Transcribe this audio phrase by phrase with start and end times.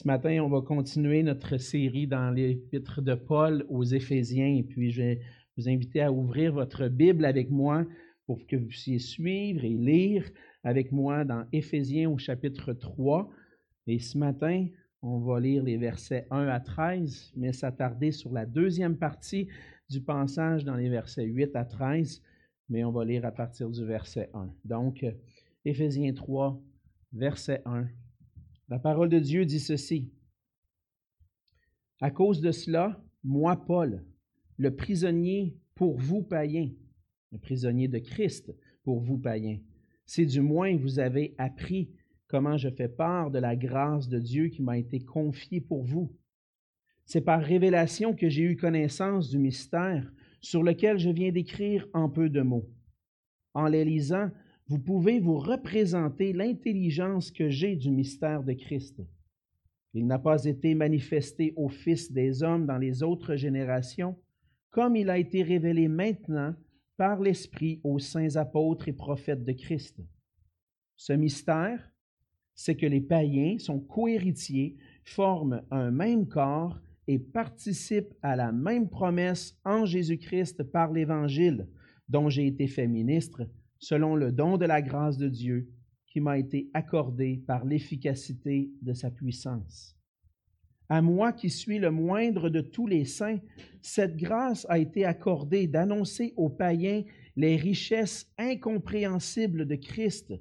[0.00, 4.56] Ce matin, on va continuer notre série dans l'épître de Paul aux Éphésiens.
[4.56, 5.20] Et puis, je vais
[5.58, 7.84] vous inviter à ouvrir votre Bible avec moi
[8.24, 10.24] pour que vous puissiez suivre et lire
[10.64, 13.28] avec moi dans Éphésiens au chapitre 3.
[13.88, 14.68] Et ce matin,
[15.02, 19.48] on va lire les versets 1 à 13, mais s'attarder sur la deuxième partie
[19.90, 22.22] du passage dans les versets 8 à 13,
[22.70, 24.50] mais on va lire à partir du verset 1.
[24.64, 25.04] Donc,
[25.66, 26.58] Éphésiens 3,
[27.12, 27.84] verset 1
[28.70, 30.12] la parole de Dieu dit ceci.
[32.00, 34.04] À cause de cela, moi, Paul,
[34.56, 36.70] le prisonnier pour vous païens,
[37.32, 39.58] le prisonnier de Christ pour vous païens,
[40.06, 41.90] si du moins vous avez appris
[42.28, 46.16] comment je fais part de la grâce de Dieu qui m'a été confiée pour vous.
[47.04, 52.08] C'est par révélation que j'ai eu connaissance du mystère sur lequel je viens d'écrire en
[52.08, 52.70] peu de mots.
[53.52, 54.30] En les lisant,
[54.70, 59.02] vous pouvez vous représenter l'intelligence que j'ai du mystère de Christ.
[59.94, 64.16] Il n'a pas été manifesté aux fils des hommes dans les autres générations,
[64.70, 66.54] comme il a été révélé maintenant
[66.96, 70.00] par l'Esprit aux saints apôtres et prophètes de Christ.
[70.94, 71.90] Ce mystère,
[72.54, 76.78] c'est que les païens sont cohéritiers, forment un même corps
[77.08, 81.66] et participent à la même promesse en Jésus-Christ par l'Évangile,
[82.08, 83.48] dont j'ai été fait ministre
[83.80, 85.68] selon le don de la grâce de Dieu
[86.06, 89.96] qui m'a été accordé par l'efficacité de sa puissance.
[90.88, 93.38] À moi qui suis le moindre de tous les saints,
[93.80, 97.04] cette grâce a été accordée d'annoncer aux païens
[97.36, 100.34] les richesses incompréhensibles de Christ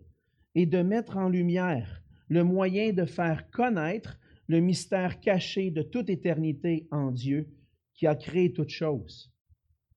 [0.56, 6.10] et de mettre en lumière le moyen de faire connaître le mystère caché de toute
[6.10, 7.48] éternité en Dieu
[7.94, 9.32] qui a créé toutes choses.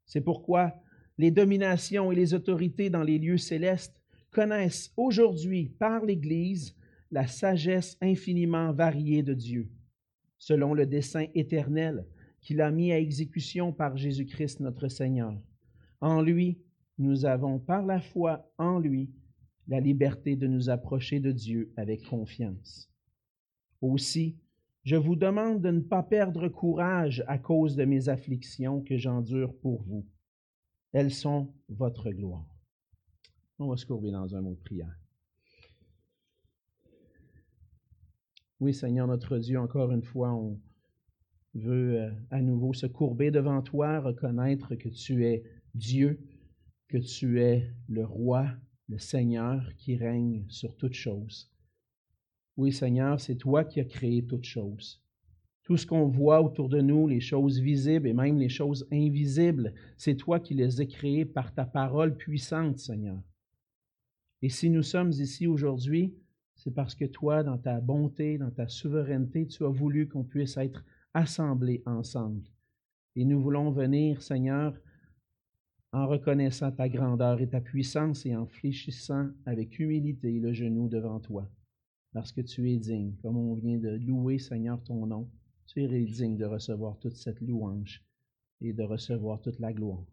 [0.04, 0.74] C'est pourquoi
[1.18, 6.74] les dominations et les autorités dans les lieux célestes connaissent aujourd'hui par l'Église
[7.10, 9.70] la sagesse infiniment variée de Dieu,
[10.38, 12.06] selon le dessein éternel
[12.40, 15.38] qu'il a mis à exécution par Jésus-Christ notre Seigneur.
[16.00, 16.58] En lui,
[16.98, 19.10] nous avons par la foi en lui
[19.68, 22.90] la liberté de nous approcher de Dieu avec confiance.
[23.80, 24.36] Aussi,
[24.82, 29.54] je vous demande de ne pas perdre courage à cause de mes afflictions que j'endure
[29.58, 30.04] pour vous
[30.92, 32.46] elles sont votre gloire.
[33.58, 34.98] On va se courber dans un mot de prière.
[38.60, 40.60] Oui, Seigneur notre Dieu, encore une fois, on
[41.54, 45.42] veut euh, à nouveau se courber devant toi, reconnaître que tu es
[45.74, 46.20] Dieu,
[46.88, 48.46] que tu es le roi,
[48.88, 51.50] le Seigneur qui règne sur toutes choses.
[52.56, 55.02] Oui, Seigneur, c'est toi qui as créé toutes choses.
[55.64, 59.74] Tout ce qu'on voit autour de nous, les choses visibles et même les choses invisibles,
[59.96, 63.22] c'est toi qui les as créées par ta parole puissante, Seigneur.
[64.42, 66.14] Et si nous sommes ici aujourd'hui,
[66.56, 70.56] c'est parce que toi, dans ta bonté, dans ta souveraineté, tu as voulu qu'on puisse
[70.56, 70.84] être
[71.14, 72.42] assemblés ensemble.
[73.14, 74.74] Et nous voulons venir, Seigneur,
[75.92, 81.20] en reconnaissant ta grandeur et ta puissance et en fléchissant avec humilité le genou devant
[81.20, 81.48] toi,
[82.12, 85.28] parce que tu es digne, comme on vient de louer, Seigneur, ton nom.
[85.66, 88.04] Tu es digne de recevoir toute cette louange
[88.60, 90.04] et de recevoir toute la gloire.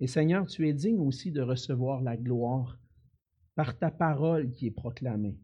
[0.00, 2.78] Et Seigneur, tu es digne aussi de recevoir la gloire
[3.54, 5.38] par ta parole qui est proclamée.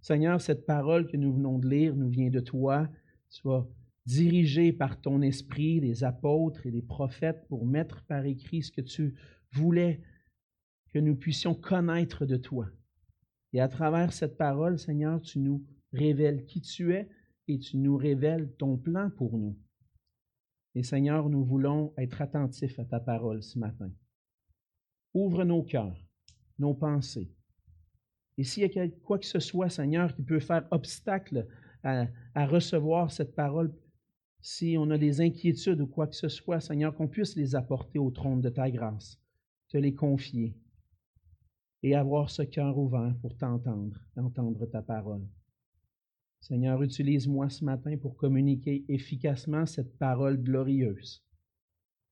[0.00, 2.88] Seigneur, cette parole que nous venons de lire nous vient de toi.
[3.30, 3.66] Tu vas
[4.06, 8.80] diriger par ton esprit les apôtres et les prophètes pour mettre par écrit ce que
[8.80, 9.14] tu
[9.52, 10.00] voulais
[10.94, 12.70] que nous puissions connaître de toi.
[13.52, 17.08] Et à travers cette parole, Seigneur, tu nous révèles qui tu es,
[17.48, 19.56] et tu nous révèles ton plan pour nous.
[20.74, 23.90] Et Seigneur, nous voulons être attentifs à ta parole ce matin.
[25.14, 25.98] Ouvre nos cœurs,
[26.58, 27.32] nos pensées.
[28.36, 31.48] Et s'il y a quoi que ce soit, Seigneur, qui peut faire obstacle
[31.82, 32.06] à,
[32.46, 33.74] recevoir cette parole,
[34.40, 37.98] si on a des inquiétudes ou quoi que ce soit, Seigneur, qu'on puisse les apporter
[37.98, 39.18] au trône de ta grâce,
[39.68, 40.54] te les confier
[41.82, 45.26] et avoir ce cœur ouvert pour t'entendre, entendre ta parole.
[46.40, 51.22] Seigneur, utilise-moi ce matin pour communiquer efficacement cette parole glorieuse.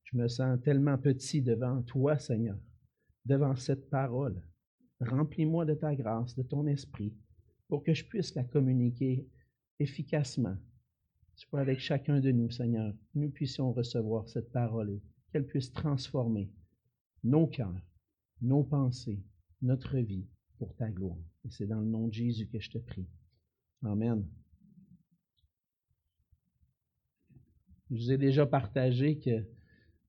[0.04, 2.58] Je me sens tellement petit devant toi, Seigneur,
[3.24, 4.42] devant cette parole.
[5.00, 7.14] Remplis-moi de ta grâce, de ton esprit,
[7.68, 9.26] pour que je puisse la communiquer
[9.78, 10.56] efficacement.
[11.34, 16.50] Soit avec chacun de nous, Seigneur, nous puissions recevoir cette parole et qu'elle puisse transformer
[17.22, 17.82] nos cœurs,
[18.40, 19.22] nos pensées,
[19.60, 20.26] notre vie
[20.58, 21.18] pour ta gloire.
[21.44, 23.06] Et c'est dans le nom de Jésus que je te prie.
[23.84, 24.24] Amen.
[27.90, 29.44] Je vous ai déjà partagé que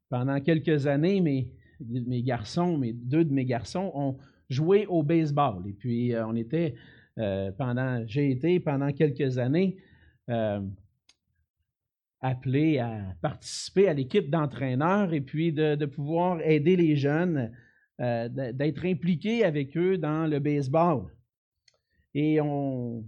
[0.10, 4.18] pendant quelques années, mes, garçons, mes deux de mes garçons ont
[4.50, 5.68] joué au baseball.
[5.68, 6.76] Et puis, euh, on était
[7.20, 9.78] euh, pendant, j'ai été pendant quelques années
[10.30, 10.62] euh,
[12.22, 17.52] appelé à participer à l'équipe d'entraîneurs et puis de, pouvoir aider les jeunes,
[18.00, 21.06] d'être impliqué avec eux dans le baseball.
[22.14, 23.04] Et on,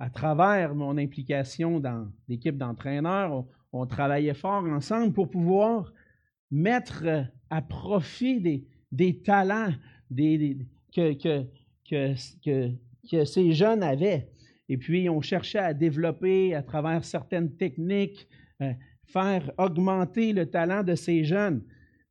[0.00, 5.92] à travers mon implication dans l'équipe d'entraîneurs, on, travaillait fort ensemble pour pouvoir
[6.50, 7.04] mettre
[7.50, 9.72] à profit des, talents
[10.16, 11.44] que
[13.24, 14.28] ces jeunes avaient.
[14.70, 18.26] Et puis, on cherchait à développer à travers certaines techniques,
[18.62, 18.72] euh,
[19.04, 21.62] faire augmenter le talent de ces jeunes.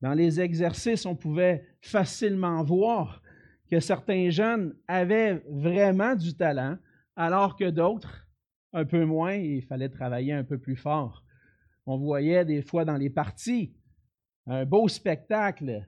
[0.01, 3.23] Dans les exercices, on pouvait facilement voir
[3.71, 6.77] que certains jeunes avaient vraiment du talent,
[7.15, 8.27] alors que d'autres,
[8.73, 11.23] un peu moins, il fallait travailler un peu plus fort.
[11.85, 13.73] On voyait des fois dans les parties
[14.47, 15.85] un beau spectacle,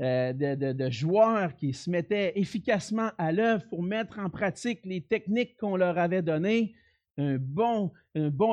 [0.00, 5.58] euh, de, joueurs qui se mettaient efficacement à l'œuvre pour mettre en pratique les techniques
[5.58, 6.74] qu'on leur avait données,
[7.18, 7.92] un bon,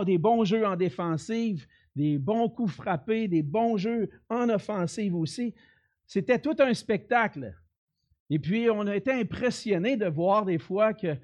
[0.06, 1.66] des bons jeux en défensive,
[1.96, 5.56] des bons coups frappés, des bons jeux en offensive aussi.
[6.06, 7.56] C'était tout un spectacle.
[8.30, 11.16] Et puis, on a été impressionnés de voir des fois que,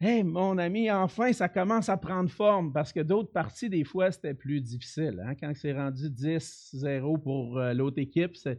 [0.00, 4.10] hé, mon ami, enfin, ça commence à prendre forme parce que d'autres parties, des fois,
[4.10, 5.22] c'était plus difficile.
[5.24, 5.34] Hein.
[5.34, 8.58] Quand c'est rendu 10-0 pour euh, l'autre équipe, c'est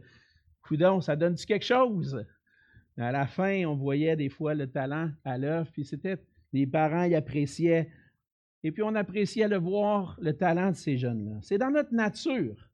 [0.62, 2.24] Coudon, ça donne-tu quelque chose?
[2.96, 6.18] À la fin, on voyait des fois le talent à l'œuvre, puis c'était,
[6.52, 7.90] les parents y appréciaient.
[8.64, 11.38] Et puis on appréciait le voir, le talent de ces jeunes-là.
[11.42, 12.68] C'est dans notre nature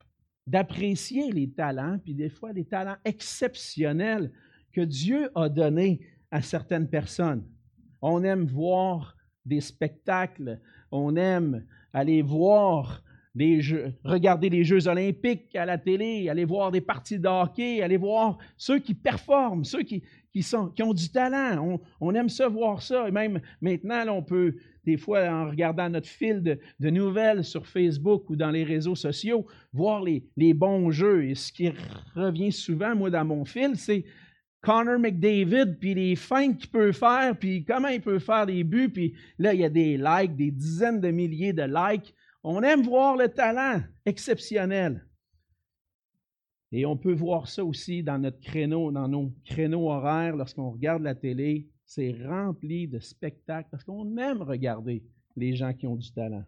[0.47, 4.33] d'apprécier les talents, puis des fois des talents exceptionnels
[4.73, 6.01] que Dieu a donnés
[6.31, 7.47] à certaines personnes.
[8.07, 9.17] On aime voir
[9.47, 10.61] des spectacles,
[10.93, 11.65] on aime
[11.95, 13.03] aller voir
[14.05, 18.37] regarder les Jeux olympiques à la télé, aller voir des parties de hockey, aller voir
[18.59, 20.03] ceux qui performent, ceux qui,
[20.83, 21.81] ont du talent.
[21.99, 23.09] On, aime ça, voir ça.
[23.09, 24.55] Et même maintenant, on peut,
[24.85, 28.97] des fois, en regardant notre fil de, de, nouvelles sur Facebook ou dans les réseaux
[28.97, 31.25] sociaux, voir les, les bons jeux.
[31.25, 31.73] Et ce qui
[32.15, 34.05] revient souvent, moi, dans mon fil, c'est
[34.65, 38.89] Connor McDavid, puis les feintes qu'il peut faire, puis comment il peut faire des buts,
[38.89, 42.15] puis là, il y a des likes, des dizaines de milliers de likes
[42.45, 45.09] on aime voir le talent exceptionnel.
[46.71, 51.03] Et on peut voir ça aussi dans notre créneau, dans nos créneaux horaires, lorsqu'on regarde
[51.03, 55.03] la télé, c'est rempli de spectacles parce qu'on aime regarder
[55.37, 56.45] les gens qui ont du talent.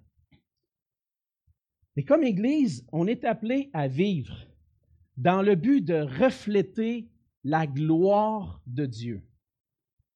[1.97, 4.37] Et comme Église, on est appelé à vivre
[5.17, 7.09] dans le but de refléter
[7.47, 9.23] la gloire de Dieu.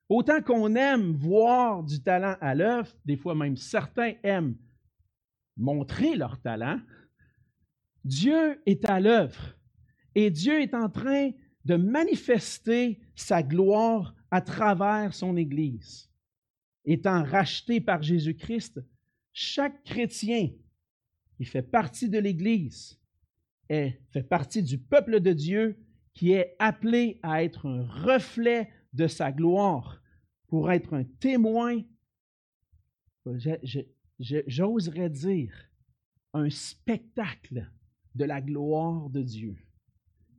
[0.08, 4.56] Autant qu'on aime voir du talent à l'œuvre, des fois même certains aiment
[5.56, 6.80] montrer leur talent,
[8.04, 9.56] Dieu est à l'œuvre
[10.16, 11.30] et Dieu est en train
[11.64, 16.10] de manifester sa gloire à travers son Église.
[16.84, 18.80] Étant racheté par Jésus-Christ,
[19.32, 20.50] chaque chrétien
[21.36, 22.98] qui fait partie de l'Église
[23.68, 25.78] fait partie du peuple de Dieu
[26.14, 30.02] qui est appelé à être un reflet de sa gloire
[30.48, 31.82] pour être un témoin
[34.18, 35.52] j'oserais dire,
[36.32, 37.70] un spectacle
[38.14, 39.56] de la gloire de Dieu,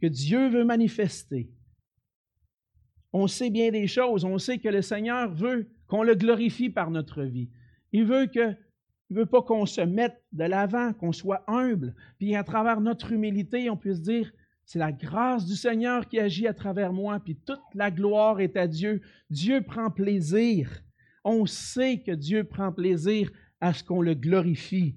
[0.01, 1.51] que Dieu veut manifester.
[3.13, 6.91] On sait bien des choses, on sait que le Seigneur veut qu'on le glorifie par
[6.91, 7.49] notre vie.
[7.91, 8.29] Il veut
[9.09, 13.69] veut pas qu'on se mette de l'avant, qu'on soit humble, puis à travers notre humilité,
[13.69, 14.31] on puisse dire
[14.65, 18.55] c'est la grâce du Seigneur qui agit à travers moi, puis toute la gloire est
[18.55, 19.01] à Dieu.
[19.29, 20.83] Dieu prend plaisir.
[21.23, 24.95] On sait que Dieu prend plaisir à ce qu'on le glorifie.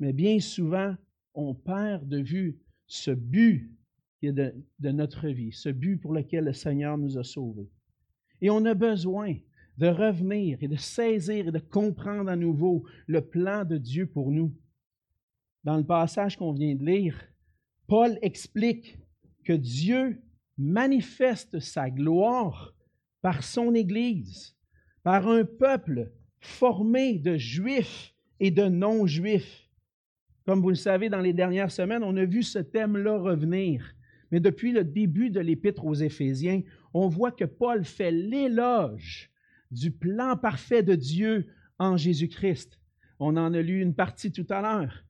[0.00, 0.96] Mais bien souvent,
[1.34, 3.70] on perd de vue ce but
[4.22, 7.70] de, de notre vie, ce but pour lequel le Seigneur nous a sauvés.
[8.40, 9.34] Et on a besoin
[9.78, 14.30] de revenir et de saisir et de comprendre à nouveau le plan de Dieu pour
[14.30, 14.54] nous.
[15.64, 17.16] Dans le passage qu'on vient de lire,
[17.92, 18.96] Paul explique
[19.44, 20.22] que Dieu
[20.56, 22.74] manifeste sa gloire
[23.20, 24.56] par son Église,
[25.02, 29.68] par un peuple formé de juifs et de non-juifs.
[30.46, 33.94] Comme vous le savez, dans les dernières semaines, on a vu ce thème-là revenir.
[34.30, 36.62] Mais depuis le début de l'épître aux Éphésiens,
[36.94, 39.30] on voit que Paul fait l'éloge
[39.70, 41.46] du plan parfait de Dieu
[41.78, 42.80] en Jésus-Christ.
[43.18, 45.04] On en a lu une partie tout à l'heure.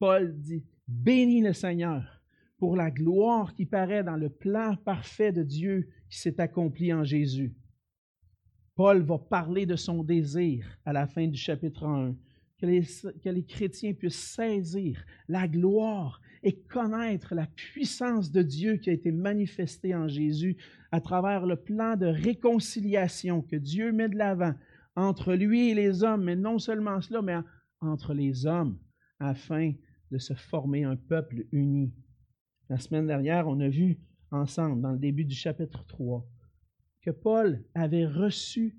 [0.00, 2.20] Paul dit, Bénis le Seigneur
[2.58, 7.04] pour la gloire qui paraît dans le plan parfait de Dieu qui s'est accompli en
[7.04, 7.54] Jésus.
[8.74, 12.16] Paul va parler de son désir à la fin du chapitre 1,
[12.58, 18.94] que les, chrétiens puissent saisir la gloire et connaître la puissance de Dieu qui a
[18.94, 20.56] été manifestée en Jésus
[20.90, 24.54] à travers le plan de réconciliation que Dieu met de l'avant
[24.96, 27.36] entre lui et les hommes, mais non seulement cela, mais
[27.80, 28.76] entre les hommes,
[29.20, 29.72] afin
[30.10, 31.92] de se former un peuple uni.
[32.68, 33.98] La semaine dernière, on a vu
[34.30, 36.26] ensemble, dans le début du chapitre 3,
[37.02, 38.76] que Paul avait reçu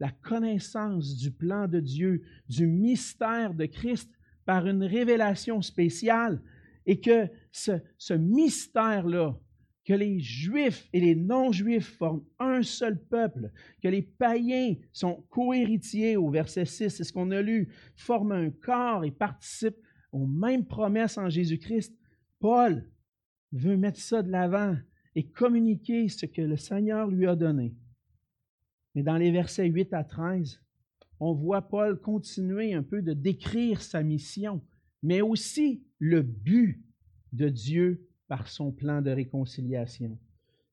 [0.00, 4.10] la connaissance du plan de Dieu, du mystère de Christ
[4.44, 6.40] par une révélation spéciale,
[6.86, 9.38] et que ce, mystère-là,
[9.84, 13.50] que les Juifs et les non-Juifs forment un seul peuple,
[13.82, 18.50] que les païens sont cohéritiers au verset 6, c'est ce qu'on a lu, forment un
[18.50, 19.76] corps et participent
[20.12, 21.94] aux mêmes promesses en Jésus-Christ.
[22.38, 22.88] Paul
[23.52, 24.76] veut mettre ça de l'avant
[25.14, 27.74] et communiquer ce que le Seigneur lui a donné.
[28.94, 30.60] Mais dans les versets 8 à 13,
[31.20, 34.62] on voit Paul continuer un peu de décrire sa mission,
[35.02, 36.84] mais aussi le but
[37.32, 40.18] de Dieu par son plan de réconciliation.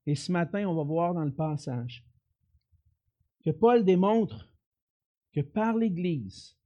[0.06, 2.06] Et ce matin, on va voir dans le passage
[3.44, 4.52] que Paul démontre
[5.34, 6.58] que par l'Église,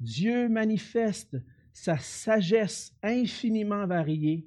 [0.00, 1.36] Dieu manifeste
[1.78, 4.44] sa sagesse infiniment variée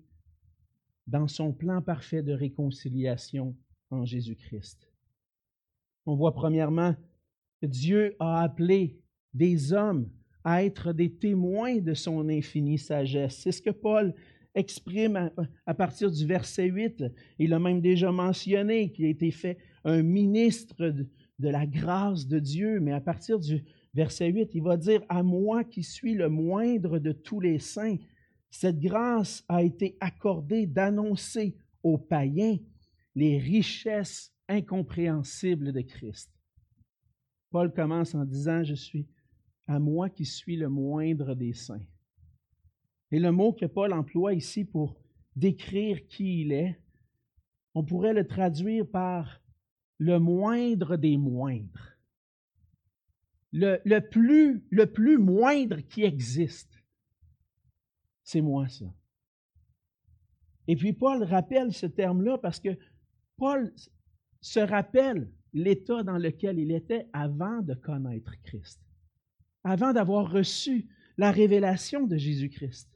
[1.08, 3.56] dans son plan parfait de réconciliation
[3.90, 4.92] en Jésus-Christ.
[6.06, 6.94] On voit premièrement
[7.62, 9.00] que Dieu a appelé
[9.34, 10.10] des hommes
[10.44, 13.38] à être des témoins de son infinie sagesse.
[13.38, 14.14] C'est ce que Paul
[14.54, 15.32] exprime
[15.66, 17.06] à, partir du verset 8.
[17.40, 20.94] Il a même déjà mentionné qu'il a été fait un ministre
[21.42, 25.24] de, la grâce de Dieu, mais à partir du verset 8, il va dire, à
[25.24, 27.98] moi qui suis le moindre de tous les saints,
[28.50, 32.58] cette grâce a été accordée d'annoncer aux païens
[33.16, 36.32] les richesses incompréhensibles de Christ.
[37.50, 39.08] Paul commence en disant, je suis
[39.68, 41.86] à moi qui suis le moindre des saints.
[43.12, 44.98] Et le mot que Paul emploie ici pour
[45.36, 46.80] décrire qui il est,
[47.74, 49.41] on pourrait le traduire par
[50.02, 51.96] le moindre des moindres.
[53.54, 56.84] Le, plus, le plus moindre qui existe.
[58.24, 58.92] C'est moi ça.
[60.68, 62.76] Et puis Paul rappelle ce terme-là parce que
[63.38, 63.72] Paul
[64.40, 68.82] se rappelle l'état dans lequel il était avant de connaître Christ,
[69.64, 72.90] avant d'avoir reçu la révélation de Jésus-Christ.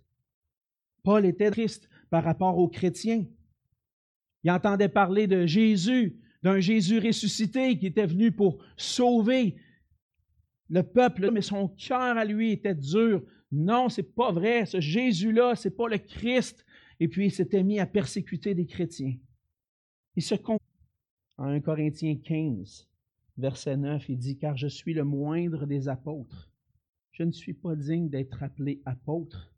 [1.04, 3.28] Paul était triste par rapport aux chrétiens.
[4.44, 9.56] Il entendait parler de Jésus, d'un Jésus ressuscité qui était venu pour sauver
[10.70, 13.24] le peuple, mais son cœur à lui était dur.
[13.52, 14.68] Non, c'est pas vrai.
[14.68, 16.64] Ce Jésus-là, c'est pas le Christ.
[17.00, 19.18] Et puis il s'était mis à persécuter des chrétiens.
[20.16, 20.36] Il se
[21.38, 22.88] en 1 Corinthiens 15,
[23.40, 26.52] verset 9, il dit Car je suis le moindre des apôtres.
[27.14, 29.52] Je ne suis pas digne d'être appelé apôtre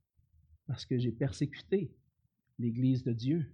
[0.68, 1.92] parce que j'ai persécuté
[2.58, 3.54] l'Église de Dieu.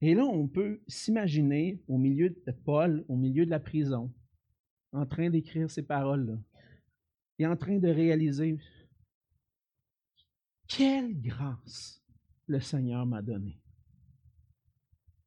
[0.00, 4.12] Et là, on peut s'imaginer au milieu de Paul, au milieu de la prison,
[4.92, 6.38] en train d'écrire ces paroles-là,
[7.38, 8.58] et en train de réaliser
[10.68, 12.02] quelle grâce
[12.46, 13.60] le Seigneur m'a donnée.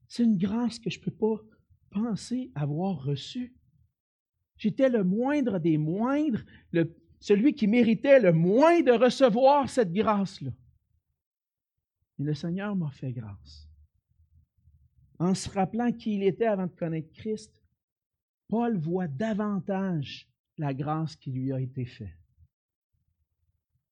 [0.07, 1.41] C'est une grâce que je ne peux pas
[1.89, 3.55] penser avoir reçue.
[4.57, 6.43] J'étais le moindre des moindres,
[7.19, 10.51] celui qui méritait le moins de recevoir cette grâce-là.
[12.19, 13.70] Et le Seigneur m'a fait grâce.
[15.21, 17.61] En se rappelant qui il était avant de connaître Christ,
[18.47, 22.09] Paul voit davantage la grâce qui lui a été faite.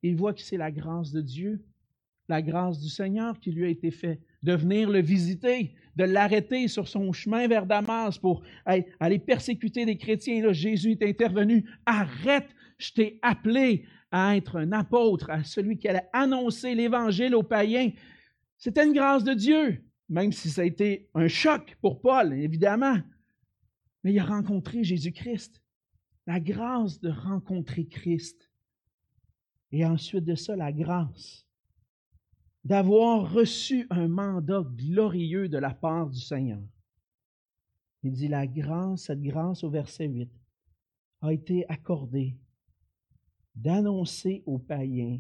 [0.02, 1.64] Il voit que c'est la grâce de Dieu,
[2.30, 6.68] la grâce du Seigneur qui lui a été faite, de venir le visiter, de l'arrêter
[6.68, 10.44] sur son chemin vers Damas pour aller persécuter des chrétiens.
[10.44, 11.64] Là, Jésus est intervenu.
[11.86, 17.44] Arrête je t'ai appelé à être un apôtre, à celui qui allait annoncer l'Évangile aux
[17.44, 17.92] païens.
[18.58, 22.98] C'était une grâce de Dieu, même si ça a été un choc pour Paul, évidemment.
[24.04, 25.62] Mais il a rencontré Jésus-Christ.
[26.26, 28.50] La grâce de rencontrer Christ.
[29.72, 31.46] Et ensuite de ça, la grâce
[32.64, 36.62] d'avoir reçu un mandat glorieux de la part du Seigneur.
[38.04, 40.30] Il dit la grâce, cette grâce au verset 8,
[41.22, 42.38] a été accordée
[43.56, 45.20] d'annoncer aux païens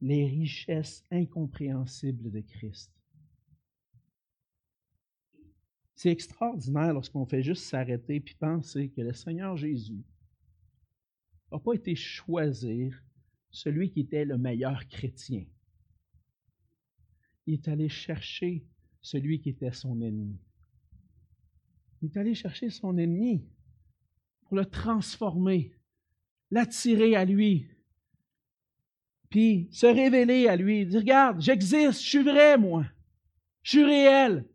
[0.00, 2.90] les richesses incompréhensibles de Christ.
[6.00, 10.02] C'est extraordinaire lorsqu'on fait juste s'arrêter et penser que le Seigneur Jésus
[11.52, 12.98] n'a pas été choisir
[13.50, 15.44] celui qui était le meilleur chrétien.
[17.46, 18.64] Il est allé chercher
[19.02, 20.38] celui qui était son ennemi.
[22.00, 23.44] Il est allé chercher son ennemi
[24.44, 25.76] pour le transformer
[26.50, 27.68] l'attirer à lui,
[29.28, 32.86] puis se révéler à lui, dire, regarde, j'existe, je suis vrai, moi.
[33.62, 34.46] Je suis réel.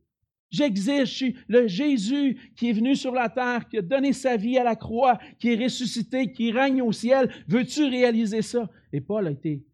[0.52, 4.38] J'existe, je suis le Jésus qui est venu sur la terre, qui a donné sa
[4.38, 7.30] vie à la croix, qui est ressuscité, qui règne au ciel.
[7.48, 8.70] Veux-tu réaliser ça?
[8.94, 9.66] Et Paul a été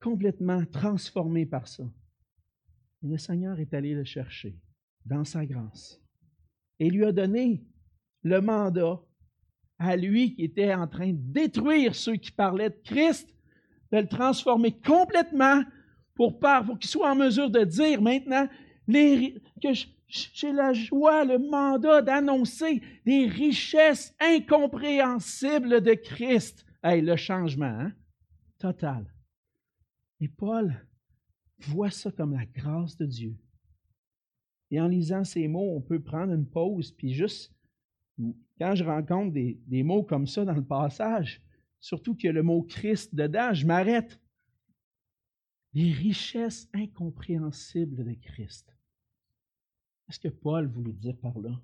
[0.00, 1.84] complètement transformé par ça.
[3.02, 4.56] Et le Seigneur est allé le chercher
[5.04, 6.00] dans sa grâce
[6.78, 7.64] et lui a donné
[8.22, 9.00] le mandat
[9.78, 13.28] à lui qui était en train de détruire ceux qui parlaient de Christ,
[13.92, 15.62] de le transformer complètement
[16.14, 18.48] pour, pour qu'il soit en mesure de dire maintenant
[18.86, 19.72] que
[20.14, 26.64] j'ai la joie, le mandat d'annoncer des richesses incompréhensibles de Christ.
[26.82, 27.92] Hey, le changement, hein?
[28.58, 29.12] Total.
[30.20, 30.74] Et Paul
[31.58, 33.36] voit ça comme la grâce de Dieu.
[34.70, 37.52] Et en lisant ces mots, on peut prendre une pause, puis juste,
[38.58, 41.42] quand je rencontre des, des mots comme ça dans le passage,
[41.80, 44.20] surtout qu'il y a le mot Christ dedans, je m'arrête.
[45.72, 48.73] Les richesses incompréhensibles de Christ.
[50.06, 51.60] Qu'est-ce que Paul voulait dire par là?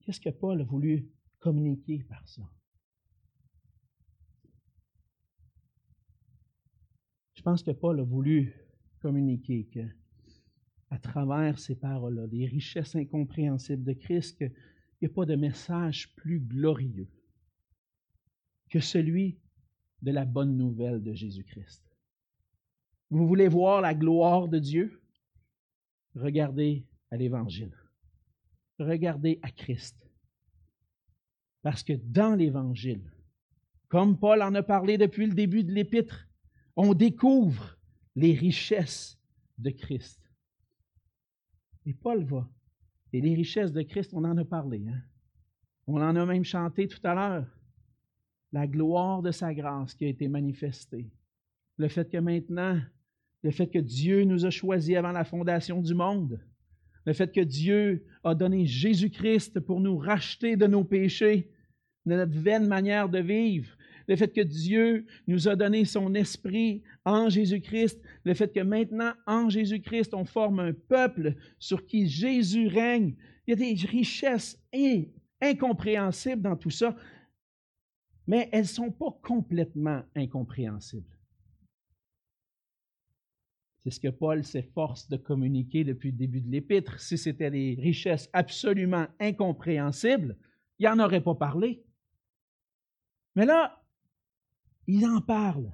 [0.00, 2.42] Qu'est-ce que Paul a voulu communiquer par ça?
[7.34, 8.54] Je pense que Paul a voulu
[9.00, 9.80] communiquer que,
[10.90, 14.52] à travers ces paroles-là, des richesses incompréhensibles de Christ, qu'il
[15.00, 17.10] n'y a pas de message plus glorieux
[18.70, 19.40] que celui
[20.02, 21.82] de la bonne nouvelle de Jésus-Christ.
[23.10, 25.02] Vous voulez voir la gloire de Dieu?
[26.14, 27.76] Regardez à l'Évangile.
[28.78, 29.96] Regardez à Christ.
[31.60, 33.12] Parce que dans l'Évangile,
[33.88, 36.26] comme Paul en a parlé depuis le début de l'Épître,
[36.74, 37.78] on découvre
[38.16, 39.20] les richesses
[39.58, 40.20] de Christ.
[41.84, 42.48] Et Paul va.
[43.12, 44.82] Et les richesses de Christ, on en a parlé.
[44.88, 45.02] Hein?
[45.86, 47.46] On en a même chanté tout à l'heure.
[48.52, 51.12] La gloire de sa grâce qui a été manifestée.
[51.76, 52.80] Le fait que maintenant,
[53.42, 56.42] le fait que Dieu nous a choisis avant la fondation du monde
[57.04, 61.50] le fait que Dieu a donné Jésus-Christ pour nous racheter de nos péchés,
[62.06, 63.76] de notre vaine manière de vivre,
[64.08, 69.12] le fait que Dieu nous a donné son esprit en Jésus-Christ, le fait que maintenant,
[69.26, 73.14] en Jésus-Christ, on forme un peuple sur qui Jésus règne.
[73.46, 74.60] Il y a des richesses
[75.40, 76.96] incompréhensibles dans tout ça,
[78.26, 81.06] mais elles ne sont pas complètement incompréhensibles.
[83.84, 87.00] C'est ce que Paul s'efforce de communiquer depuis le début de l'Épître.
[87.00, 90.36] Si c'était des richesses absolument incompréhensibles,
[90.78, 91.84] il n'en aurait pas parlé.
[93.34, 93.82] Mais là,
[94.86, 95.72] il en parle.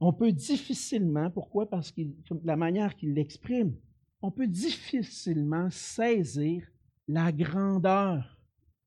[0.00, 1.70] On peut difficilement, pourquoi?
[1.70, 2.02] Parce que
[2.44, 3.76] la manière qu'il l'exprime,
[4.20, 6.66] on peut difficilement saisir
[7.06, 8.38] la grandeur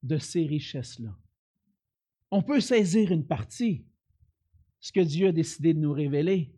[0.03, 1.15] de ces richesses-là.
[2.31, 3.85] On peut saisir une partie,
[4.79, 6.53] ce que Dieu a décidé de nous révéler,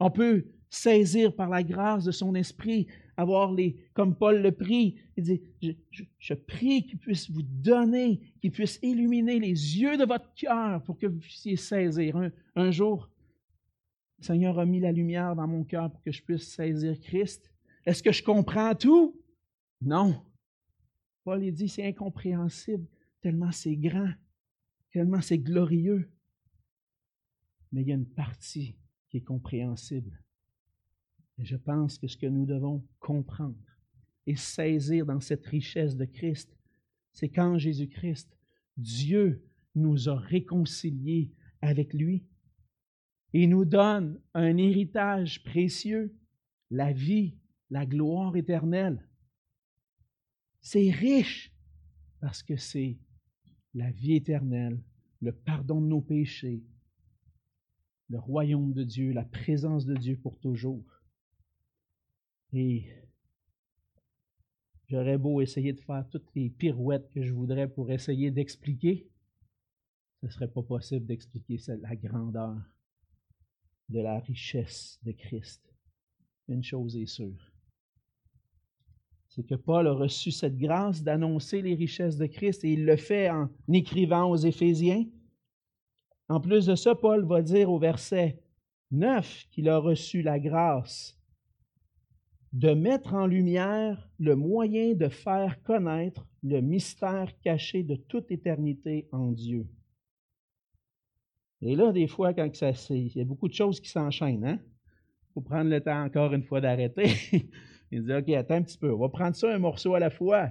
[0.00, 4.96] on peut saisir par la grâce de son esprit, avoir les, comme Paul le prie,
[5.16, 5.74] il dit,
[6.18, 10.98] je, prie qu'il puisse vous donner, qu'il puisse illuminer les yeux de votre cœur pour
[10.98, 12.16] que vous puissiez saisir.
[12.16, 13.08] Un, un jour,
[14.18, 17.50] le Seigneur a mis la lumière dans mon cœur pour que je puisse saisir Christ.
[17.86, 19.18] Est-ce que je comprends tout?
[19.80, 20.22] Non.
[21.24, 22.86] Paul il dit, c'est incompréhensible,
[23.20, 24.12] tellement c'est grand,
[24.92, 26.10] tellement c'est glorieux.
[27.72, 28.76] Mais il y a une partie
[29.08, 30.20] qui est compréhensible.
[31.38, 33.56] Et je pense que ce que nous devons comprendre
[34.26, 36.56] et saisir dans cette richesse de Christ,
[37.12, 38.36] c'est qu'en Jésus-Christ,
[38.76, 42.24] Dieu nous a réconciliés avec lui
[43.32, 46.14] et nous donne un héritage précieux,
[46.70, 47.36] la vie,
[47.70, 49.06] la gloire éternelle.
[50.60, 51.52] C'est riche
[52.20, 52.98] parce que c'est
[53.74, 54.82] la vie éternelle,
[55.20, 56.64] le pardon de nos péchés,
[58.08, 60.84] le royaume de Dieu, la présence de Dieu pour toujours.
[62.52, 62.86] Et
[64.88, 69.08] j'aurais beau essayer de faire toutes les pirouettes que je voudrais pour essayer d'expliquer,
[70.20, 72.56] ce ne serait pas possible d'expliquer la grandeur
[73.88, 75.62] de la richesse de Christ.
[76.48, 77.52] Une chose est sûre,
[79.36, 82.96] c'est que Paul a reçu cette grâce d'annoncer les richesses de Christ et il le
[82.96, 85.04] fait en écrivant aux Éphésiens.
[86.28, 88.42] En plus de ça, Paul va dire au verset
[88.90, 91.16] 9 qu'il a reçu la grâce
[92.52, 99.08] de mettre en lumière le moyen de faire connaître le mystère caché de toute éternité
[99.12, 99.66] en Dieu.
[101.60, 104.58] Et là, des fois, quand ça il y a beaucoup de choses qui s'enchaînent, hein?
[104.60, 107.10] Il faut prendre le temps encore une fois d'arrêter.
[107.90, 110.10] Il dit, OK, attends un petit peu, on va prendre ça un morceau à la
[110.10, 110.50] fois.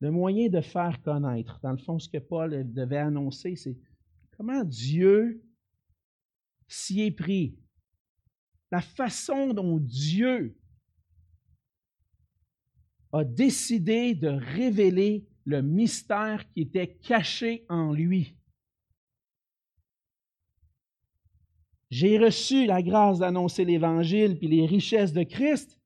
[0.00, 3.76] Le moyen de faire connaître, dans le fond, ce que Paul devait annoncer, c'est
[4.36, 5.44] Comment Dieu
[6.66, 7.56] s'y est pris?
[8.70, 10.58] La façon dont Dieu
[13.12, 18.36] a décidé de révéler le mystère qui était caché en lui.
[21.90, 25.80] J'ai reçu la grâce d'annoncer l'Évangile puis les richesses de Christ,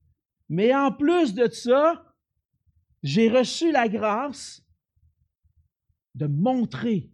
[0.48, 2.14] mais en plus de ça,
[3.02, 4.64] j'ai reçu la grâce
[6.14, 7.10] de montrer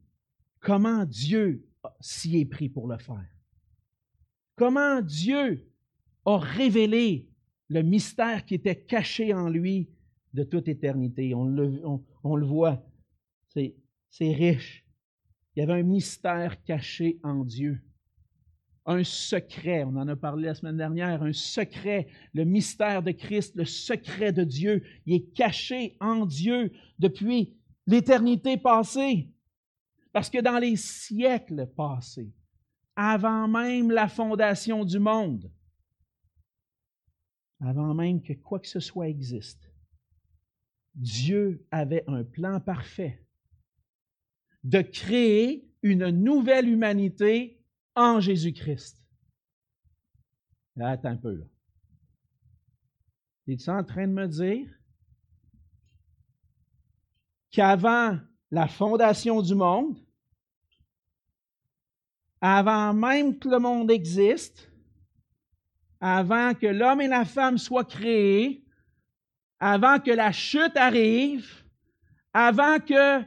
[0.65, 1.69] comment Dieu
[2.01, 3.29] s'y est pris pour le faire?
[4.57, 5.71] Comment Dieu
[6.25, 7.29] a révélé
[7.69, 9.91] le mystère qui était caché en lui
[10.33, 11.35] de toute éternité?
[11.35, 12.83] On le, voit,
[13.49, 13.75] c'est
[14.21, 14.85] riche.
[15.55, 17.81] Il y avait un mystère caché en Dieu.
[18.87, 23.55] Un secret, on en a parlé la semaine dernière, un secret, le mystère de Christ,
[23.57, 27.55] le secret de Dieu, il est caché en Dieu depuis
[27.87, 29.31] l'éternité passée.
[30.15, 32.33] Parce que dans les siècles passés,
[32.95, 35.53] avant même la fondation du monde,
[37.59, 39.69] avant même que quoi que ce soit existe,
[40.95, 43.27] Dieu avait un plan parfait
[44.63, 47.61] de créer une nouvelle humanité
[47.97, 49.05] en Jésus-Christ.
[50.79, 51.45] Attends un peu.
[53.49, 54.71] Es-tu en train de me dire
[57.51, 58.21] qu'avant
[58.53, 60.04] la fondation du monde,
[62.47, 64.71] avant même que le monde existe,
[65.99, 68.63] avant que l'homme et la femme soient créés,
[69.59, 71.65] avant que la chute arrive,
[72.35, 73.25] avant que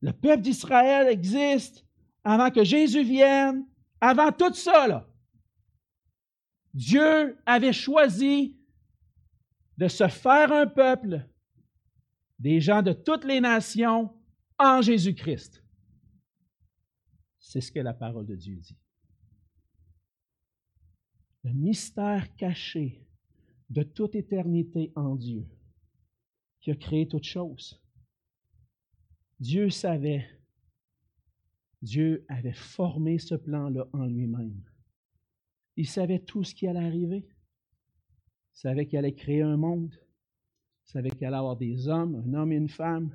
[0.00, 1.86] le peuple d'Israël existe,
[2.24, 3.64] avant que Jésus vienne,
[4.00, 5.08] avant tout ça,
[6.74, 8.56] Dieu avait choisi
[9.78, 11.24] de se faire un peuple,
[12.40, 14.12] des gens de toutes les nations,
[14.58, 15.61] en Jésus-Christ.
[17.52, 18.78] C'est ce que la parole de Dieu dit.
[21.44, 23.06] Le mystère caché
[23.68, 25.46] de toute éternité en Dieu,
[26.62, 27.78] qui a créé toutes choses.
[29.38, 30.24] Dieu savait,
[31.82, 34.64] Dieu avait formé ce plan-là en lui-même.
[35.76, 37.28] Il savait tout ce qui allait arriver.
[38.54, 39.94] Il savait qu'il allait créer un monde.
[40.86, 43.14] Il savait qu'il allait avoir des hommes, un homme et une femme,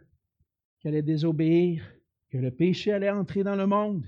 [0.78, 1.84] qu'il allait désobéir,
[2.30, 4.06] que le péché allait entrer dans le monde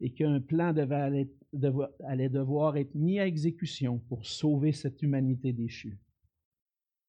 [0.00, 5.98] et qu'un plan allait devoir être mis à exécution pour sauver cette humanité déchue.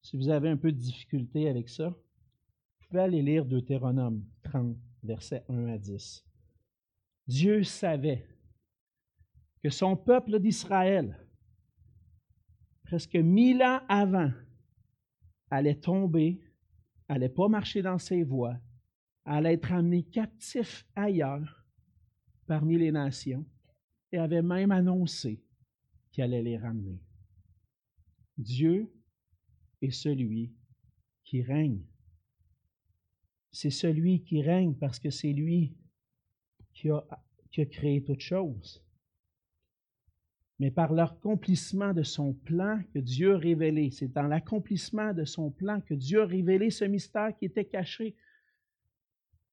[0.01, 4.77] Si vous avez un peu de difficulté avec ça, vous pouvez aller lire Deutéronome 30,
[5.03, 6.23] versets 1 à 10.
[7.27, 8.27] Dieu savait
[9.63, 11.19] que son peuple d'Israël,
[12.83, 14.31] presque mille ans avant,
[15.49, 16.39] allait tomber,
[17.07, 18.57] allait pas marcher dans ses voies,
[19.25, 21.64] allait être amené captif ailleurs
[22.47, 23.45] parmi les nations
[24.11, 25.43] et avait même annoncé
[26.11, 26.99] qu'il allait les ramener.
[28.37, 28.91] Dieu
[29.81, 30.53] est celui
[31.23, 31.81] qui règne.
[33.51, 35.75] C'est celui qui règne parce que c'est lui
[36.73, 37.05] qui a,
[37.71, 38.83] créé toutes choses.
[40.59, 45.51] Mais par l'accomplissement de son plan que Dieu a révélé, c'est dans l'accomplissement de son
[45.51, 48.15] plan que Dieu a révélé ce mystère qui était caché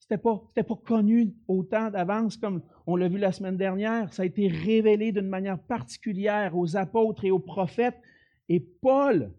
[0.02, 4.12] c'était pas, pas connu autant d'avance comme on l'a vu la semaine dernière.
[4.12, 8.00] Ça a été révélé d'une manière particulière aux apôtres et aux prophètes.
[8.48, 9.32] Et Paul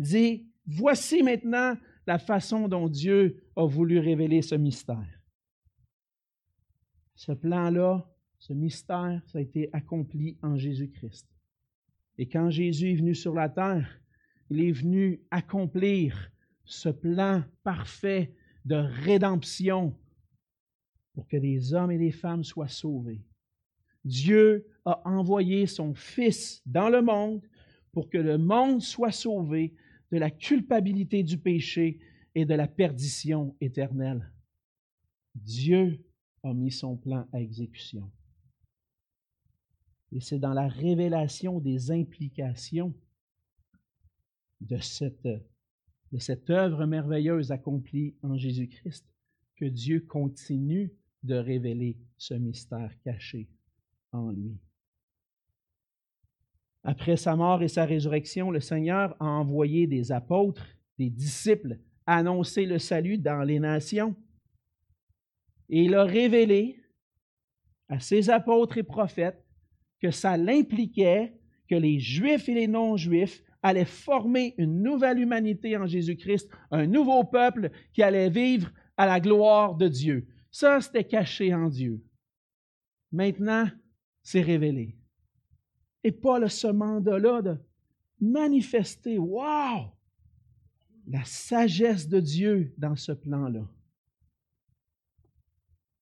[0.00, 5.22] dit, voici maintenant la façon dont Dieu a voulu révéler ce mystère.
[7.14, 8.04] Ce plan-là,
[8.40, 11.28] ce mystère, ça a été accompli en Jésus-Christ.
[12.18, 14.00] Et quand Jésus est venu sur la terre,
[14.50, 16.32] il est venu accomplir
[16.64, 19.96] ce plan parfait de rédemption
[21.14, 23.24] pour que des hommes et des femmes soient sauvés.
[24.04, 27.42] Dieu a envoyé son Fils dans le monde
[27.92, 29.74] pour que le monde soit sauvé
[30.10, 32.00] de la culpabilité du péché
[32.34, 34.30] et de la perdition éternelle.
[35.34, 36.04] Dieu
[36.42, 38.10] a mis son plan à exécution.
[40.10, 42.94] Et c'est dans la révélation des implications
[44.60, 45.28] de cette
[46.12, 49.06] de cette œuvre merveilleuse accomplie en Jésus-Christ
[49.56, 53.48] que Dieu continue de révéler ce mystère caché
[54.12, 54.58] en lui.
[56.84, 60.66] Après sa mort et sa résurrection, le Seigneur a envoyé des apôtres,
[60.98, 64.14] des disciples, annoncer le salut dans les nations.
[65.68, 66.82] Et il a révélé
[67.88, 69.44] à ses apôtres et prophètes
[70.00, 75.86] que ça l'impliquait que les Juifs et les non-Juifs allait former une nouvelle humanité en
[75.86, 80.26] Jésus-Christ, un nouveau peuple qui allait vivre à la gloire de Dieu.
[80.50, 82.04] Ça, c'était caché en Dieu.
[83.12, 83.68] Maintenant,
[84.22, 84.96] c'est révélé.
[86.04, 87.56] Et Paul a ce mandat-là de
[88.20, 89.92] manifester, wow,
[91.06, 93.66] la sagesse de Dieu dans ce plan-là.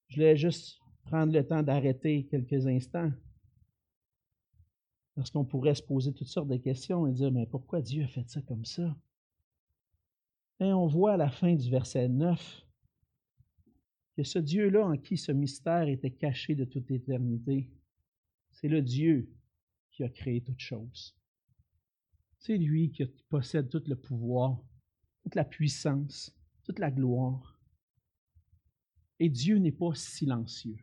[0.09, 3.11] Je voulais juste prendre le temps d'arrêter quelques instants.
[5.15, 8.07] Parce qu'on pourrait se poser toutes sortes de questions et dire, mais pourquoi Dieu a
[8.07, 8.95] fait ça comme ça?
[10.59, 12.65] Et on voit à la fin du verset 9
[14.15, 17.69] que ce Dieu-là en qui ce mystère était caché de toute éternité,
[18.51, 19.29] c'est le Dieu
[19.91, 21.15] qui a créé toutes choses.
[22.37, 24.61] C'est lui qui possède tout le pouvoir,
[25.23, 27.59] toute la puissance, toute la gloire.
[29.19, 30.77] Et Dieu n'est pas silencieux.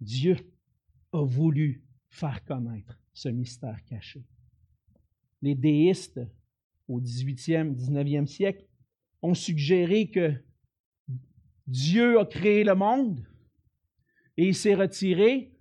[0.00, 0.36] Dieu
[1.12, 1.83] a voulu
[2.14, 4.24] faire connaître ce mystère caché.
[5.42, 6.20] Les déistes
[6.88, 8.66] au 18e, 19e siècle
[9.20, 10.32] ont suggéré que
[11.66, 13.26] Dieu a créé le monde
[14.36, 15.52] et il s'est retiré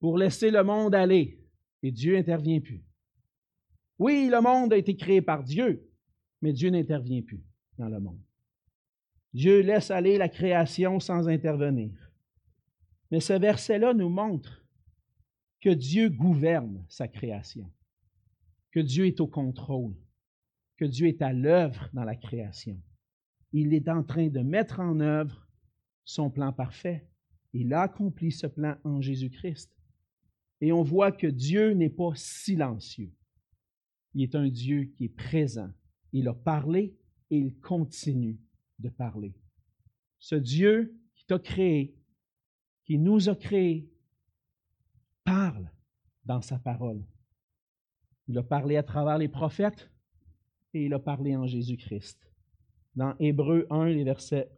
[0.00, 1.40] pour laisser le monde aller.
[1.82, 2.84] Et Dieu n'intervient plus.
[3.98, 5.88] Oui, le monde a été créé par Dieu,
[6.42, 7.44] mais Dieu n'intervient plus
[7.78, 8.20] dans le monde.
[9.32, 11.92] Dieu laisse aller la création sans intervenir.
[13.10, 14.65] Mais ce verset-là nous montre
[15.66, 17.68] que Dieu gouverne sa création,
[18.70, 19.96] que Dieu est au contrôle,
[20.76, 22.80] que Dieu est à l'œuvre dans la création.
[23.50, 25.48] Il est en train de mettre en œuvre
[26.04, 27.08] son plan parfait.
[27.52, 29.76] Il a accompli ce plan en Jésus-Christ.
[30.60, 33.12] Et on voit que Dieu n'est pas silencieux.
[34.14, 35.72] Il est un Dieu qui est présent.
[36.12, 36.96] Il a parlé
[37.30, 38.38] et il continue
[38.78, 39.34] de parler.
[40.20, 41.96] Ce Dieu qui t'a créé,
[42.84, 43.90] qui nous a créés,
[45.26, 45.68] parle
[46.24, 47.04] dans sa parole.
[48.28, 49.90] Il a parlé à travers les prophètes
[50.72, 52.18] et il a parlé en Jésus-Christ.
[52.94, 54.48] Dans Hébreu 1, les versets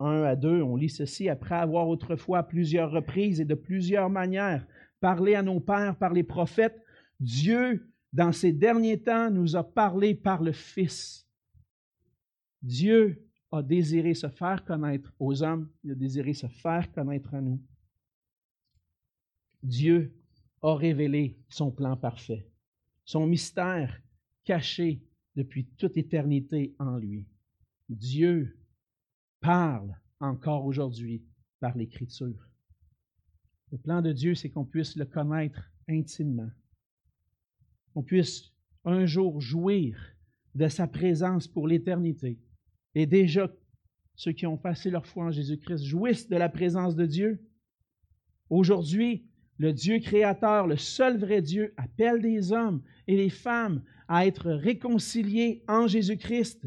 [0.00, 4.10] 1 à 2, on lit ceci, après avoir autrefois à plusieurs reprises et de plusieurs
[4.10, 4.66] manières
[5.00, 6.82] parlé à nos pères par les prophètes,
[7.20, 11.28] Dieu, dans ces derniers temps, nous a parlé par le Fils.
[12.62, 17.40] Dieu a désiré se faire connaître aux hommes, il a désiré se faire connaître à
[17.40, 17.60] nous.
[19.68, 20.14] Dieu
[20.62, 22.48] a révélé son plan parfait,
[23.04, 24.00] son mystère
[24.44, 25.02] caché
[25.36, 27.26] depuis toute éternité en lui.
[27.88, 28.58] Dieu
[29.40, 31.22] parle encore aujourd'hui
[31.60, 32.48] par l'Écriture.
[33.70, 36.50] Le plan de Dieu, c'est qu'on puisse le connaître intimement,
[37.92, 38.50] qu'on puisse
[38.84, 39.98] un jour jouir
[40.54, 42.40] de sa présence pour l'éternité.
[42.94, 43.52] Et déjà,
[44.16, 47.46] ceux qui ont passé leur foi en Jésus-Christ jouissent de la présence de Dieu.
[48.48, 49.27] Aujourd'hui,
[49.58, 54.50] le Dieu créateur, le seul vrai Dieu, appelle des hommes et des femmes à être
[54.50, 56.66] réconciliés en Jésus-Christ.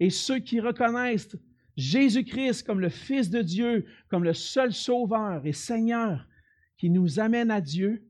[0.00, 1.36] Et ceux qui reconnaissent
[1.76, 6.26] Jésus-Christ comme le Fils de Dieu, comme le seul Sauveur et Seigneur,
[6.76, 8.08] qui nous amène à Dieu,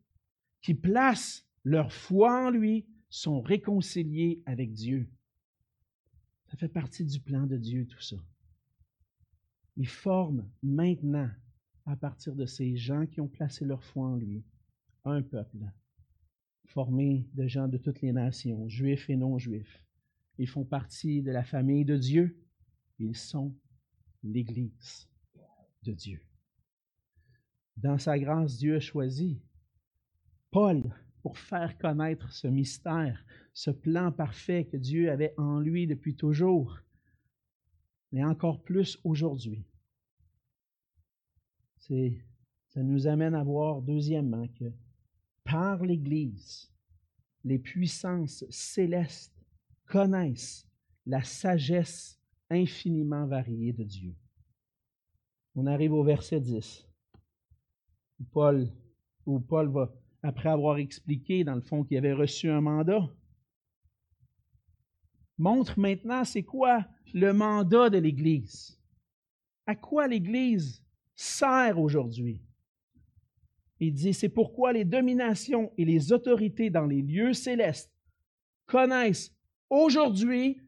[0.62, 5.08] qui placent leur foi en lui, sont réconciliés avec Dieu.
[6.50, 8.16] Ça fait partie du plan de Dieu, tout ça.
[9.76, 11.30] Il forme maintenant,
[11.90, 14.44] à partir de ces gens qui ont placé leur foi en lui,
[15.05, 15.59] un peuple
[16.66, 19.85] formé de gens de toutes les nations, juifs et non-juifs.
[20.38, 22.38] Ils font partie de la famille de Dieu.
[23.00, 23.57] Ils sont
[24.22, 25.09] l'Église
[25.83, 26.20] de Dieu.
[27.76, 29.42] Dans sa grâce, Dieu a choisi
[30.53, 36.14] Paul pour faire connaître ce mystère, ce plan parfait que Dieu avait en lui depuis
[36.14, 36.79] toujours,
[38.12, 39.64] mais encore plus aujourd'hui.
[42.68, 44.72] Ça nous amène à voir, deuxièmement, que
[45.44, 46.72] par l'Église,
[47.44, 49.35] les puissances célestes
[49.87, 50.68] connaissent
[51.07, 54.14] la sagesse infiniment variée de Dieu.
[55.57, 56.87] On arrive au verset 10.
[58.31, 58.68] Paul,
[59.26, 63.09] où Paul va, après avoir expliqué, dans le fond, qu'il avait reçu un mandat,
[65.38, 68.79] montre maintenant c'est quoi le mandat de l'Église.
[69.66, 70.85] À quoi l'Église
[71.20, 72.40] sert aujourd'hui.
[73.78, 77.92] Il dit, c'est pourquoi les dominations et les autorités dans les lieux célestes
[78.64, 79.30] connaissent
[79.68, 80.61] aujourd'hui,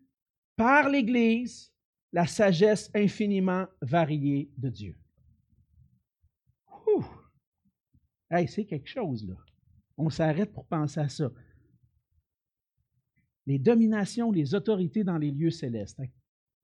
[0.54, 1.72] par l'Église,
[2.12, 4.96] la sagesse infiniment variée de Dieu.
[8.30, 9.36] Hey, c'est quelque chose, là.
[9.96, 11.30] On s'arrête pour penser à ça.
[13.46, 16.00] Les dominations, les autorités dans les lieux célestes.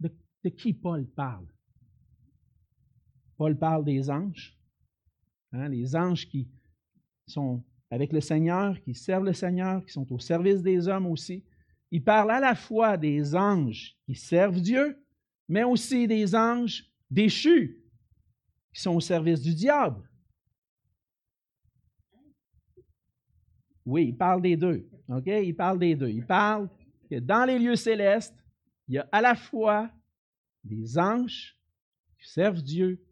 [0.01, 0.11] De,
[0.45, 1.47] de qui Paul parle?
[3.39, 4.59] Paul parle des anges.
[5.53, 6.49] Hein, les anges qui
[7.27, 11.45] sont avec le Seigneur, qui servent le Seigneur, qui sont au service des hommes aussi.
[11.91, 15.03] Il parle à la fois des anges qui servent Dieu,
[15.49, 17.83] mais aussi des anges déchus,
[18.75, 20.03] qui sont au service du diable.
[23.87, 24.87] Oui, il parle des deux.
[25.09, 25.27] OK?
[25.27, 26.11] Il parle des deux.
[26.11, 26.69] Il parle
[27.09, 28.45] que dans les lieux célestes,
[28.87, 29.91] il y a à la fois
[30.65, 31.57] des anges
[32.19, 33.03] qui servent Dieu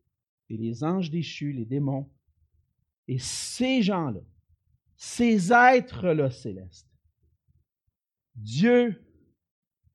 [0.48, 2.10] et les anges déchus, les démons.
[3.08, 4.20] Et ces gens-là,
[4.96, 6.90] ces êtres-là célestes,
[8.34, 9.02] Dieu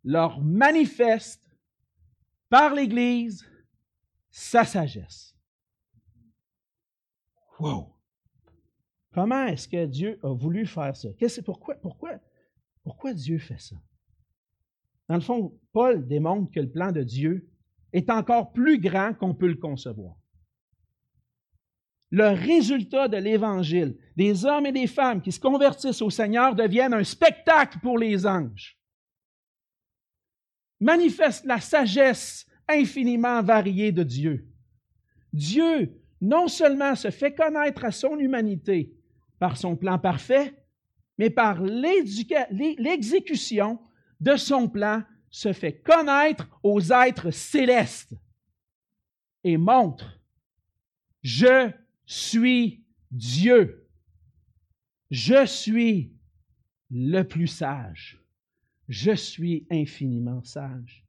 [0.04, 1.50] leur manifeste
[2.50, 3.46] par l'Église
[4.30, 5.36] sa sagesse.
[7.60, 7.94] Wow!
[9.14, 11.10] Comment est-ce que Dieu a voulu faire ça?
[11.46, 12.20] Pourquoi, pourquoi,
[12.84, 13.76] pourquoi Dieu fait ça?
[15.08, 17.50] Dans le fond, Paul démontre que le plan de Dieu
[17.92, 20.16] est encore plus grand qu'on peut le concevoir.
[22.12, 26.94] Le résultat de l'Évangile, des hommes et des femmes qui se convertissent au Seigneur deviennent
[26.94, 28.78] un spectacle pour les anges.
[30.82, 34.46] Manifeste la sagesse infiniment variée de Dieu.
[35.32, 38.94] Dieu non seulement se fait connaître à son humanité
[39.40, 40.54] par son plan parfait,
[41.18, 43.80] mais par l'exécution
[44.20, 48.14] de son plan se fait connaître aux êtres célestes
[49.44, 50.20] et montre,
[51.24, 51.72] je
[52.12, 53.88] suis Dieu,
[55.10, 56.14] je suis
[56.90, 58.22] le plus sage,
[58.90, 61.06] je suis infiniment sage.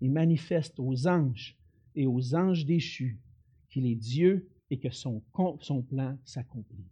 [0.00, 1.58] Il manifeste aux anges
[1.96, 3.18] et aux anges déchus
[3.68, 5.20] qu'il est Dieu et que son,
[5.60, 6.86] son plan s'accomplit.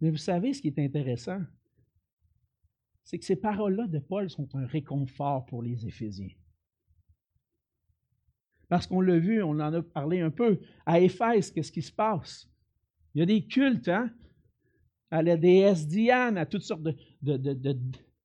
[0.00, 1.42] Mais vous savez ce qui est intéressant?
[3.04, 6.34] C'est que ces paroles-là de Paul sont un réconfort pour les Éphésiens.
[8.68, 10.58] Parce qu'on l'a vu, on en a parlé un peu.
[10.86, 12.48] À Éphèse, qu'est-ce qui se passe?
[13.14, 14.10] Il y a des cultes, hein?
[15.10, 16.82] À la déesse Diane, à toutes sortes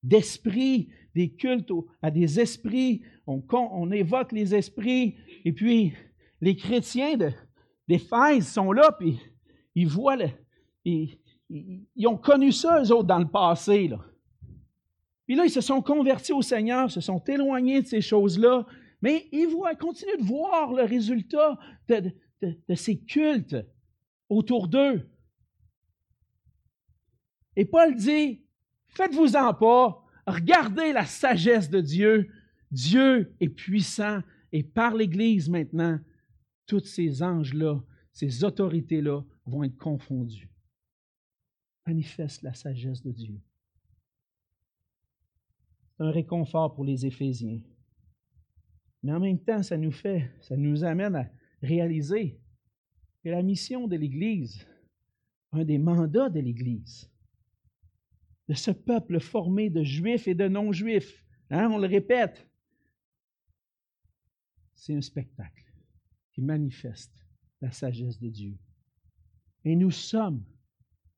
[0.01, 1.71] d'esprits, des cultes
[2.01, 3.01] à des esprits.
[3.27, 5.15] On, évoque les esprits.
[5.45, 5.93] Et puis,
[6.41, 7.15] les chrétiens
[7.87, 9.19] d'Éphèse sont là, puis
[9.75, 10.17] ils voient,
[10.83, 11.17] ils,
[12.07, 13.91] ont connu ça, eux autres, dans le passé.
[15.25, 18.65] Puis là, ils se sont convertis au Seigneur, se sont éloignés de ces choses-là,
[19.01, 21.57] mais ils, voient, continuent de voir le résultat
[21.87, 23.55] de, ces cultes
[24.29, 25.09] autour d'eux.
[27.55, 28.43] Et Paul dit,
[28.87, 32.29] faites-vous-en pas, regardez la sagesse de Dieu.
[32.71, 35.99] Dieu est puissant et par l'Église maintenant,
[36.65, 37.81] tous ces anges-là,
[38.13, 40.49] ces autorités-là vont être confondus
[41.89, 43.41] manifeste la sagesse de Dieu.
[45.97, 47.61] Un réconfort pour les Éphésiens.
[49.03, 51.29] Mais en même temps, ça nous fait, ça nous amène à
[51.61, 52.39] réaliser
[53.23, 54.67] que la mission de l'Église,
[55.51, 57.09] un des mandats de l'Église,
[58.47, 62.47] de ce peuple formé de juifs et de non-juifs, hein, on le répète,
[64.75, 65.65] c'est un spectacle
[66.31, 67.13] qui manifeste
[67.61, 68.57] la sagesse de Dieu.
[69.65, 70.43] Et nous sommes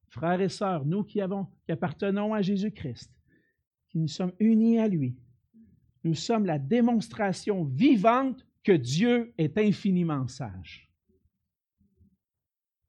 [0.09, 3.11] frères et sœurs, nous qui, avons, qui appartenons à Jésus-Christ,
[3.89, 5.15] qui nous sommes unis à lui,
[6.03, 10.89] nous sommes la démonstration vivante que Dieu est infiniment sage.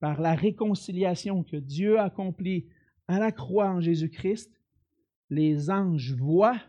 [0.01, 2.67] Par la réconciliation que Dieu a accomplie
[3.09, 4.51] à la croix en Jésus-Christ,
[5.31, 6.61] les anges voient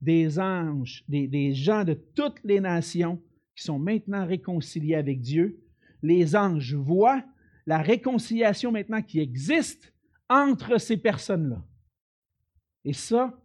[0.00, 3.22] des anges, des, gens de toutes les nations
[3.54, 5.60] qui sont maintenant réconciliés avec Dieu.
[6.02, 7.24] Les anges voient
[7.66, 9.94] la réconciliation maintenant qui existe
[10.28, 11.64] entre ces personnes-là.
[12.84, 13.40] Et ça,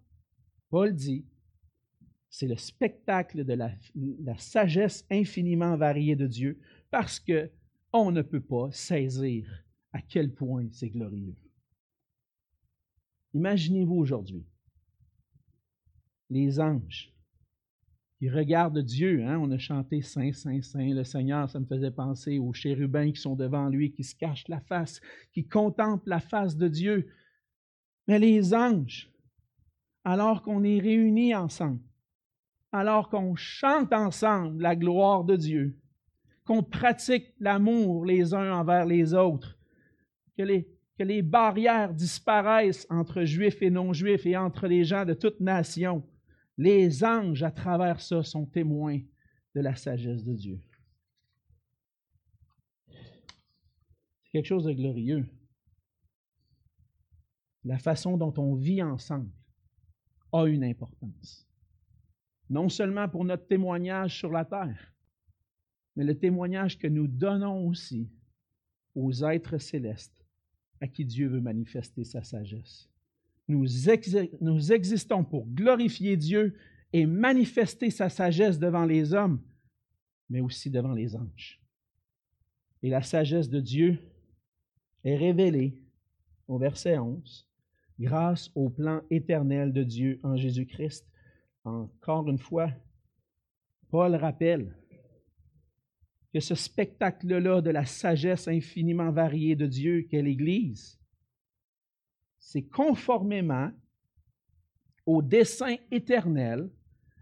[0.70, 1.26] Paul dit,
[2.38, 6.60] c'est le spectacle de la, sagesse infiniment variée de Dieu
[6.92, 7.50] parce que
[7.92, 9.50] on ne peut pas saisir
[9.92, 11.36] à quel point c'est glorieux.
[13.34, 14.46] Imaginez-vous aujourd'hui
[16.30, 17.12] les anges
[18.20, 19.26] qui regardent Dieu.
[19.26, 19.40] Hein?
[19.40, 21.50] On a chanté Saint, Saint, Saint, le Seigneur.
[21.50, 25.02] Ça me faisait penser aux chérubins qui sont devant lui, qui se cachent la face,
[25.34, 27.10] qui contemplent la face de Dieu.
[28.08, 29.12] Mais les anges,
[30.04, 31.80] alors qu'on est réunis ensemble,
[32.78, 35.78] alors qu'on chante ensemble la gloire de Dieu,
[36.46, 39.58] qu'on pratique l'amour les uns envers les autres,
[40.38, 45.14] que les, que les barrières disparaissent entre juifs et non-juifs et entre les gens de
[45.14, 46.08] toute nation,
[46.58, 49.00] les anges, à travers ça, sont témoins
[49.56, 50.60] de la sagesse de Dieu.
[54.24, 55.28] C'est quelque chose de glorieux.
[57.64, 59.32] La façon dont on vit ensemble
[60.32, 61.48] a une importance.
[62.50, 64.94] Non seulement pour notre témoignage sur la terre,
[65.96, 68.10] mais le témoignage que nous donnons aussi
[68.96, 70.26] aux êtres célestes
[70.80, 72.90] à qui Dieu veut manifester sa sagesse.
[73.48, 76.56] Nous, existons pour glorifier Dieu
[76.94, 79.42] et manifester sa sagesse devant les hommes
[80.30, 81.62] mais aussi devant les anges.
[82.84, 84.00] Et la sagesse de Dieu
[85.04, 85.82] est révélée
[86.48, 87.48] au verset 11
[88.00, 91.06] grâce au plan éternel de Dieu en Jésus-Christ.
[91.68, 92.72] Encore une fois,
[93.90, 94.74] Paul rappelle
[96.34, 100.98] que ce spectacle-là de la sagesse infiniment variée de Dieu qu'est l'Église,
[102.40, 103.70] c'est conformément
[105.06, 106.72] au dessein éternel,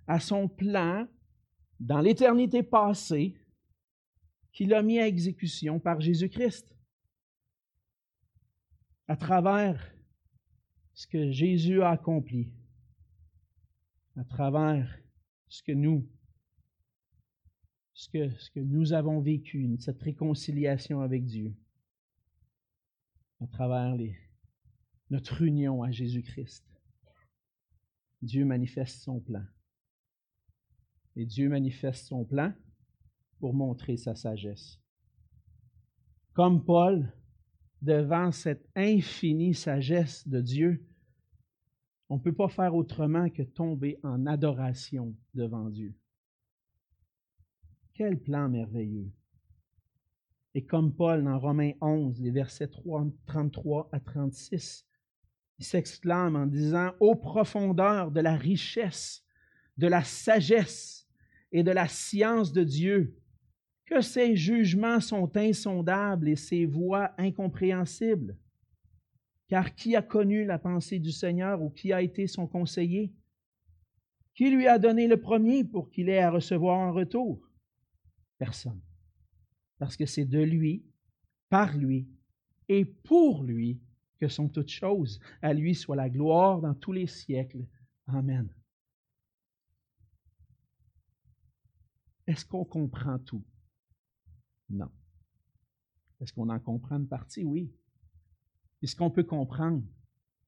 [0.06, 1.08] à son plan
[1.80, 3.36] dans l'éternité passée
[4.52, 6.72] qu'il a mis à exécution par Jésus-Christ.
[9.08, 9.92] À travers
[10.94, 12.52] ce que Jésus a accompli,
[14.16, 15.00] à travers
[15.48, 16.08] ce que nous,
[17.94, 21.56] ce que, nous avons vécu, cette réconciliation avec Dieu,
[23.42, 23.96] à travers
[25.10, 26.66] notre union à Jésus-Christ.
[28.22, 29.46] Dieu manifeste son plan.
[31.16, 32.54] Et Dieu manifeste son plan
[33.40, 34.82] pour montrer sa sagesse.
[36.34, 37.14] Comme Paul,
[37.82, 40.86] devant cette infinie sagesse de Dieu,
[42.10, 45.94] on ne peut pas faire autrement que tomber en adoration devant Dieu.
[47.94, 49.12] Quel plan merveilleux.
[50.54, 52.70] Et comme Paul dans Romains 11, les versets
[53.26, 54.86] 33 à 36,
[55.60, 59.26] il s'exclame en disant Ô profondeur de la richesse,
[59.78, 61.08] de la sagesse
[61.52, 63.18] et de la science de Dieu,
[63.86, 68.38] que ses jugements sont insondables et ses voies incompréhensibles.
[69.48, 73.14] Car qui a connu la pensée du Seigneur ou qui a été son conseiller?
[74.34, 77.48] Qui lui a donné le premier pour qu'il ait à recevoir en retour?
[78.38, 78.82] Personne.
[79.78, 80.84] Parce que c'est de lui,
[81.50, 82.08] par lui
[82.68, 83.80] et pour lui
[84.20, 85.20] que sont toutes choses.
[85.42, 87.66] À lui soit la gloire dans tous les siècles.
[88.08, 88.50] Amen.
[92.28, 93.44] Est-ce qu'on comprend tout?
[94.70, 94.92] Non.
[96.20, 97.44] Est-ce qu'on en comprend une partie?
[97.44, 97.72] Oui.
[98.86, 99.82] Et ce qu'on peut comprendre,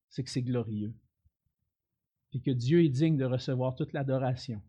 [0.09, 0.93] c'est que c'est glorieux.
[2.33, 4.61] Et que Dieu est digne de recevoir toute l'adoration.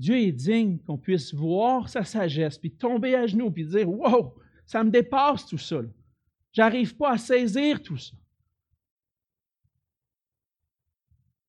[0.00, 4.34] Dieu est digne qu'on puisse voir sa sagesse, puis tomber à genoux, puis dire Wow,
[4.66, 5.80] ça me dépasse tout ça.
[6.50, 8.16] J'arrive pas à saisir tout ça.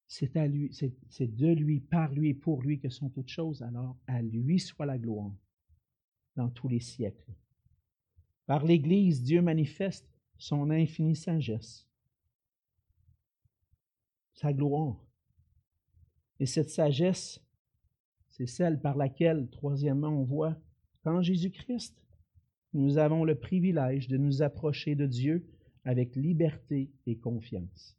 [0.06, 3.64] C'est à lui, c'est de lui, par lui et pour lui que sont toutes choses.
[3.64, 5.34] Alors, à lui soit la gloire
[6.36, 7.34] dans tous les siècles.
[8.46, 11.88] Par l'Église, Dieu manifeste son infinie sagesse,
[14.34, 14.98] sa gloire.
[16.40, 17.42] Et cette sagesse,
[18.30, 20.58] c'est celle par laquelle, troisièmement, on voit
[21.04, 21.96] qu'en Jésus-Christ,
[22.74, 25.48] nous avons le privilège de nous approcher de Dieu
[25.86, 27.98] avec liberté et confiance.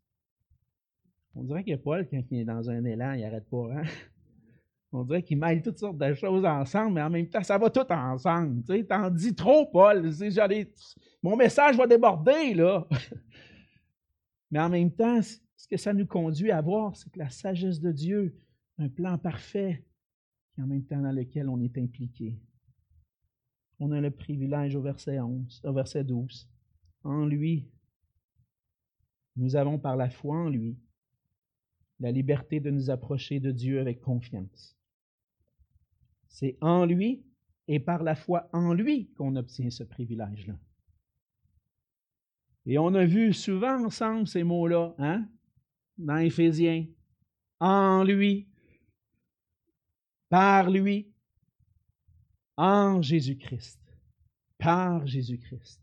[1.34, 3.72] On dirait que Paul, quand il est dans un élan, il n'arrête pas.
[3.72, 3.84] Hein?
[4.96, 7.68] On dirait qu'il mêle toutes sortes de choses ensemble, mais en même temps, ça va
[7.68, 8.62] tout ensemble.
[8.64, 10.10] Tu sais, t'en dis trop, Paul.
[11.22, 12.88] Mon message va déborder, là.
[14.50, 17.78] mais en même temps, ce que ça nous conduit à voir, c'est que la sagesse
[17.78, 18.40] de Dieu,
[18.78, 19.84] un plan parfait,
[20.56, 22.40] et en même temps dans lequel on est impliqué.
[23.78, 26.48] On a le privilège au verset 11, au verset 12.
[27.04, 27.68] En lui,
[29.36, 30.78] nous avons par la foi en lui
[32.00, 34.75] la liberté de nous approcher de Dieu avec confiance.
[36.38, 37.24] C'est en lui
[37.66, 40.52] et par la foi en lui qu'on obtient ce privilège-là.
[42.66, 45.26] Et on a vu souvent ensemble ces mots-là, hein,
[45.96, 46.86] dans Éphésiens.
[47.58, 48.46] En lui,
[50.28, 51.10] par lui,
[52.58, 53.80] en Jésus-Christ,
[54.58, 55.80] par Jésus-Christ.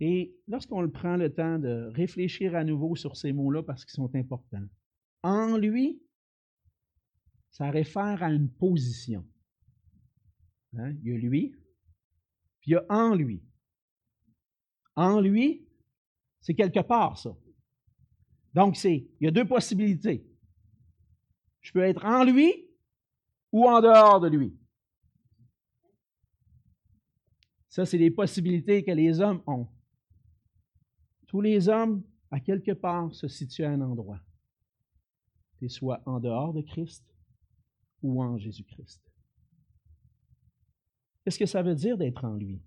[0.00, 4.12] Et lorsqu'on prend le temps de réfléchir à nouveau sur ces mots-là parce qu'ils sont
[4.16, 4.66] importants,
[5.22, 6.02] en lui,
[7.50, 9.26] ça réfère à une position.
[10.76, 10.92] Hein?
[11.02, 11.50] Il y a lui,
[12.60, 13.42] puis il y a en lui.
[14.94, 15.66] En lui,
[16.40, 17.36] c'est quelque part, ça.
[18.54, 20.26] Donc, c'est, il y a deux possibilités.
[21.60, 22.68] Je peux être en lui
[23.52, 24.56] ou en dehors de lui.
[27.68, 29.68] Ça, c'est les possibilités que les hommes ont.
[31.26, 34.20] Tous les hommes, à quelque part, se situent à un endroit.
[35.58, 37.04] Qu'ils soient en dehors de Christ
[38.02, 39.02] ou en Jésus-Christ.
[41.24, 42.60] Qu'est-ce que ça veut dire d'être en lui?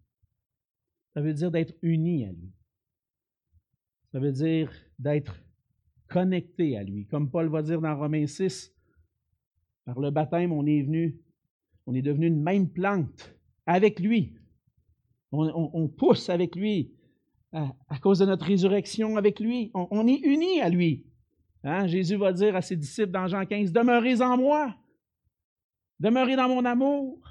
[1.14, 2.52] Ça veut dire d'être uni à lui.
[4.12, 5.42] Ça veut dire d'être
[6.08, 7.06] connecté à lui.
[7.08, 8.74] Comme Paul va dire dans Romains 6,
[9.86, 11.18] par le baptême, on est venu,
[11.86, 14.36] on est devenu une même plante avec lui.
[15.32, 16.92] On, pousse avec lui
[17.54, 19.72] à, cause de notre résurrection avec lui.
[19.74, 21.06] On, est unis à lui.
[21.64, 21.88] Hein?
[21.88, 24.76] Jésus va dire à ses disciples dans Jean 15, Demeurez en moi
[26.02, 27.22] Demeurez dans mon amour.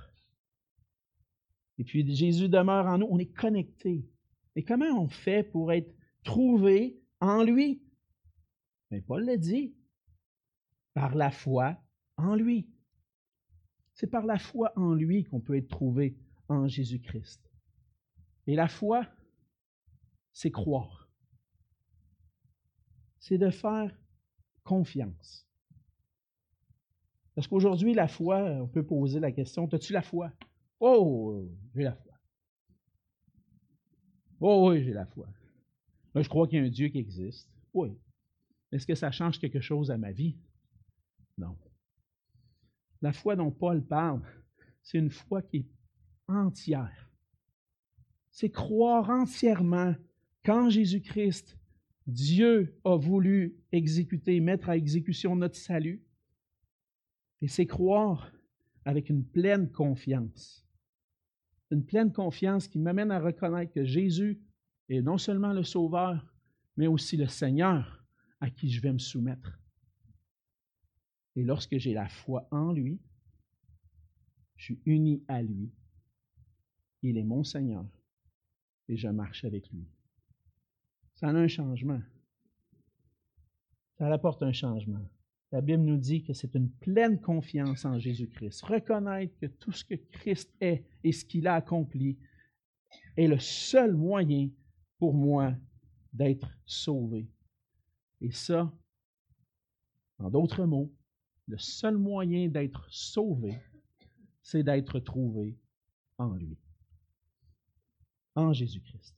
[1.77, 3.09] Et puis Jésus demeure en nous.
[3.11, 4.09] On est connecté.
[4.55, 5.93] Et comment on fait pour être
[6.23, 7.83] trouvé en lui?
[8.93, 9.75] Mais Paul l'a dit.
[10.95, 11.83] Par la foi
[12.17, 12.71] en lui.
[13.93, 16.17] C'est par la foi en lui qu'on peut être trouvé
[16.47, 17.51] en Jésus-Christ.
[18.47, 19.05] Et la foi,
[20.33, 21.11] c'est croire.
[23.19, 23.93] C'est de faire
[24.63, 25.50] confiance.
[27.35, 30.33] Parce qu'aujourd'hui, la foi, on peut poser la question, as-tu la foi?
[30.81, 32.13] Oh, j'ai la foi.
[34.41, 35.29] Oh oui, j'ai la foi.
[36.15, 37.49] Moi, je crois qu'il y a un Dieu qui existe.
[37.73, 37.97] Oui.
[38.73, 40.37] Est-ce que ça change quelque chose à ma vie?
[41.37, 41.57] Non.
[43.03, 44.23] La foi dont Paul parle,
[44.83, 45.67] c'est une foi qui est
[46.29, 47.11] entière.
[48.31, 49.95] C'est croire entièrement
[50.45, 51.59] qu'en Jésus-Christ,
[52.07, 56.03] Dieu a voulu exécuter, mettre à exécution notre salut.
[57.41, 58.31] Et c'est croire
[58.85, 60.67] avec une pleine confiance.
[61.71, 64.41] Une pleine confiance qui m'amène à reconnaître que Jésus
[64.89, 66.35] est non seulement le Sauveur,
[66.77, 68.05] mais aussi le Seigneur
[68.41, 69.59] à qui je vais me soumettre.
[71.37, 73.01] Et lorsque j'ai la foi en lui,
[74.57, 75.71] je suis uni à lui.
[77.03, 77.87] Il est mon Seigneur
[78.89, 79.87] et je marche avec lui.
[81.15, 82.03] Ça a un changement.
[83.97, 85.07] Ça apporte un changement.
[85.53, 88.63] La Bible nous dit que c'est une pleine confiance en Jésus-Christ.
[88.63, 92.19] Reconnaître que tout ce que Christ est et ce qu'il a accompli
[93.17, 94.49] est le seul moyen
[94.99, 95.55] pour moi
[96.13, 97.29] d'être sauvé.
[98.21, 98.73] Et ça,
[100.19, 100.93] en d'autres mots,
[101.49, 103.59] le seul moyen d'être sauvé,
[104.43, 105.59] c'est d'être trouvé
[106.19, 106.59] en lui,
[108.37, 109.17] en Jésus-Christ.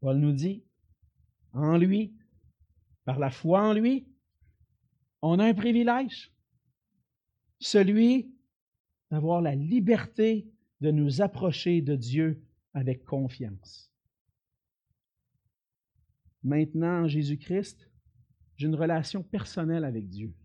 [0.00, 0.62] Paul nous dit,
[1.52, 2.14] en lui,
[3.08, 4.06] par la foi en lui,
[5.22, 6.30] on a un privilège,
[7.58, 8.34] celui
[9.10, 10.52] d'avoir la liberté
[10.82, 12.44] de nous approcher de Dieu
[12.74, 13.90] avec confiance.
[16.42, 17.90] Maintenant, en Jésus-Christ,
[18.56, 20.36] j'ai une relation personnelle avec Dieu.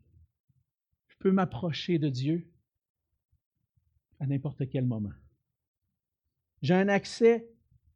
[1.09, 2.49] Je peux m'approcher de Dieu
[4.21, 5.11] à n'importe quel moment.
[6.61, 7.45] J'ai un accès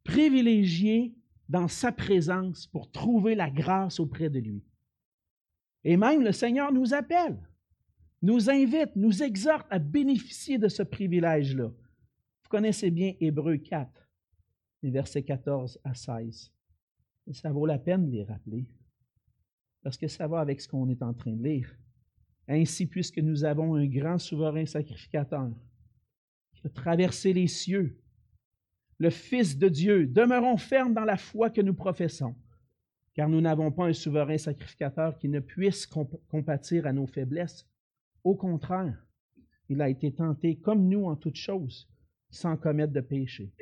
[0.04, 1.17] privilégié
[1.48, 4.64] dans sa présence pour trouver la grâce auprès de lui.
[5.84, 7.38] Et même le Seigneur nous appelle,
[8.20, 11.68] nous invite, nous exhorte à bénéficier de ce privilège-là.
[11.68, 13.90] Vous connaissez bien Hébreu 4,
[14.82, 16.52] les versets 14 à 16.
[17.28, 18.66] Et ça vaut la peine de les rappeler,
[19.82, 21.70] parce que ça va avec ce qu'on est en train de lire.
[22.48, 25.50] Ainsi, puisque nous avons un grand souverain sacrificateur
[26.54, 28.00] qui a traversé les cieux,
[28.98, 32.34] le Fils de Dieu, demeurons fermes dans la foi que nous professons,
[33.14, 37.68] car nous n'avons pas un souverain sacrificateur qui ne puisse compatir à nos faiblesses.
[38.24, 39.06] Au contraire,
[39.68, 41.88] il a été tenté comme nous en toutes choses,
[42.30, 43.52] sans commettre de péché.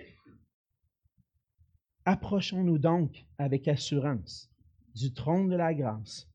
[2.06, 4.50] Approchons-nous donc avec assurance
[4.94, 6.30] du trône de la grâce,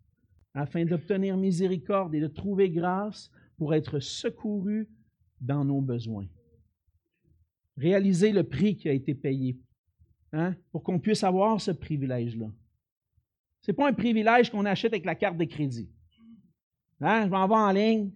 [0.53, 4.87] afin d'obtenir miséricorde et de trouver grâce pour être secourus
[5.39, 6.27] dans nos besoins
[7.77, 9.57] réaliser le prix qui a été payé
[10.33, 12.47] hein, pour qu'on puisse avoir ce privilège-là.
[13.61, 15.89] Ce n'est pas un privilège qu'on achète avec la carte de crédit.
[16.99, 18.11] Hein, je m'en vais en ligne,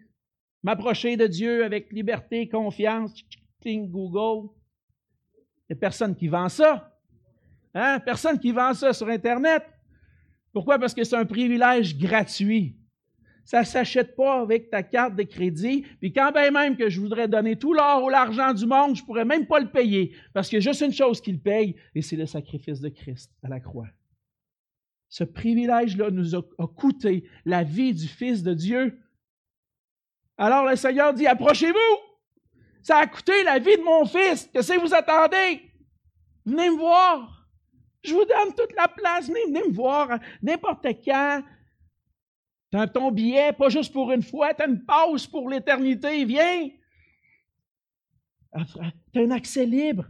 [0.64, 3.14] m'approcher de Dieu avec liberté, confiance,
[3.74, 4.49] Google.
[5.36, 6.95] Il n'y a personne qui vend ça.
[7.74, 7.99] Hein?
[7.99, 9.64] Personne qui vend ça sur Internet.
[10.53, 10.78] Pourquoi?
[10.80, 12.78] Parce que c'est un privilège gratuit.
[13.46, 15.86] Ça ne s'achète pas avec ta carte de crédit.
[16.00, 19.02] Puis quand bien même que je voudrais donner tout l'or ou l'argent du monde, je
[19.02, 20.16] ne pourrais même pas le payer.
[20.34, 23.32] Parce qu'il y a juste une chose qu'il paye, et c'est le sacrifice de Christ
[23.43, 23.88] à la croix.
[25.10, 26.41] Ce privilège-là nous a,
[26.76, 29.00] coûté la vie du Fils de Dieu.
[30.38, 31.98] Alors le Seigneur dit, approchez-vous.
[32.82, 34.50] Ça a coûté la vie de mon Fils.
[34.54, 35.62] Que vous attendez?
[36.46, 37.48] Venez me voir.
[38.04, 39.28] Je vous donne toute la place.
[39.28, 41.43] Venez, venez me voir n'importe quand.
[42.76, 46.69] T'as ton billet, pas juste pour une fois, tu as une pause pour l'éternité, viens.
[48.53, 48.80] Tu
[49.17, 50.05] as un accès libre.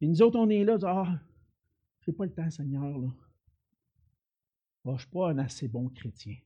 [0.00, 1.20] Et nous autres, on est là, ah,
[2.00, 3.08] j'ai pas le temps, Seigneur, là.
[4.86, 6.38] Ah, je ne suis pas un assez bon chrétien.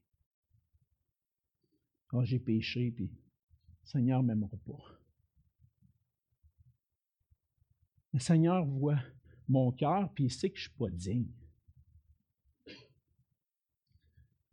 [2.12, 4.98] Ah, j'ai péché, puis le Seigneur ne m'aimera pas.
[8.12, 8.98] Le Seigneur voit
[9.46, 11.32] mon cœur, puis il sait que je ne suis pas digne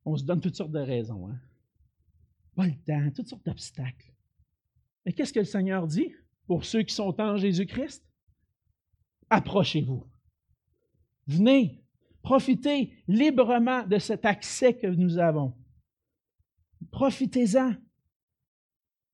[0.10, 1.28] on se donne toutes sortes de raisons.
[1.28, 1.39] Hein?
[2.55, 4.14] Pas le temps, toutes sortes d'obstacles.
[5.05, 6.14] Mais qu'est-ce que le Seigneur dit
[6.47, 8.03] pour ceux qui sont en Jésus-Christ?
[9.30, 10.05] Approchez-vous.
[11.28, 11.84] Venez,
[12.22, 15.55] profitez librement de cet accès que nous avons.
[16.91, 17.76] Profitez-en.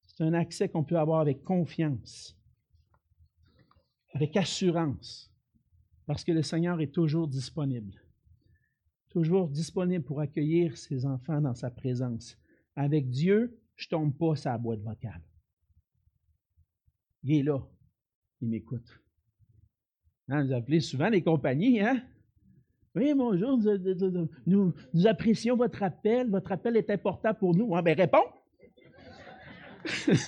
[0.05, 2.37] C'est un accès qu'on peut avoir avec confiance,
[4.13, 5.29] avec assurance,
[6.05, 8.04] parce que le Seigneur est toujours disponible.
[9.15, 12.37] Toujours disponible pour accueillir ses enfants dans sa présence.
[12.75, 15.21] Avec Dieu, je tombe pas sa boîte vocale.
[17.23, 17.65] Il est là.
[18.41, 18.99] Il m'écoute.
[20.27, 22.03] Hein, vous appelez souvent les compagnies, hein?
[22.93, 26.29] Oui, bonjour, nous, nous, apprécions votre appel.
[26.29, 27.73] Votre appel est important pour nous.
[27.73, 28.27] Ah, ben, réponds!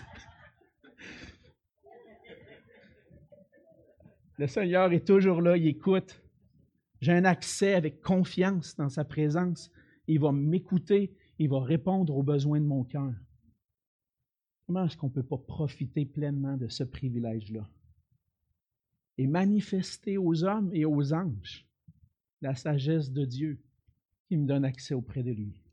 [4.37, 6.21] Le Seigneur est toujours là, il écoute.
[7.01, 9.71] J'ai un accès avec confiance dans sa présence.
[10.07, 13.13] Il va m'écouter, il va répondre aux besoins de mon cœur.
[14.65, 17.69] Comment est-ce qu'on ne peut pas profiter pleinement de ce privilège-là?
[19.17, 21.65] Et manifester aux hommes et aux anges
[22.41, 23.59] la sagesse de Dieu
[24.27, 25.63] qui me donne accès auprès de lui.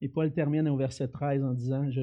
[0.00, 2.02] Et Paul termine au verset 13 en disant, je,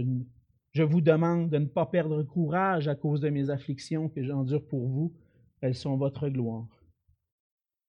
[0.72, 4.66] je vous demande de ne pas perdre courage à cause de mes afflictions que j'endure
[4.66, 5.14] pour vous.
[5.62, 6.68] Elles sont votre gloire.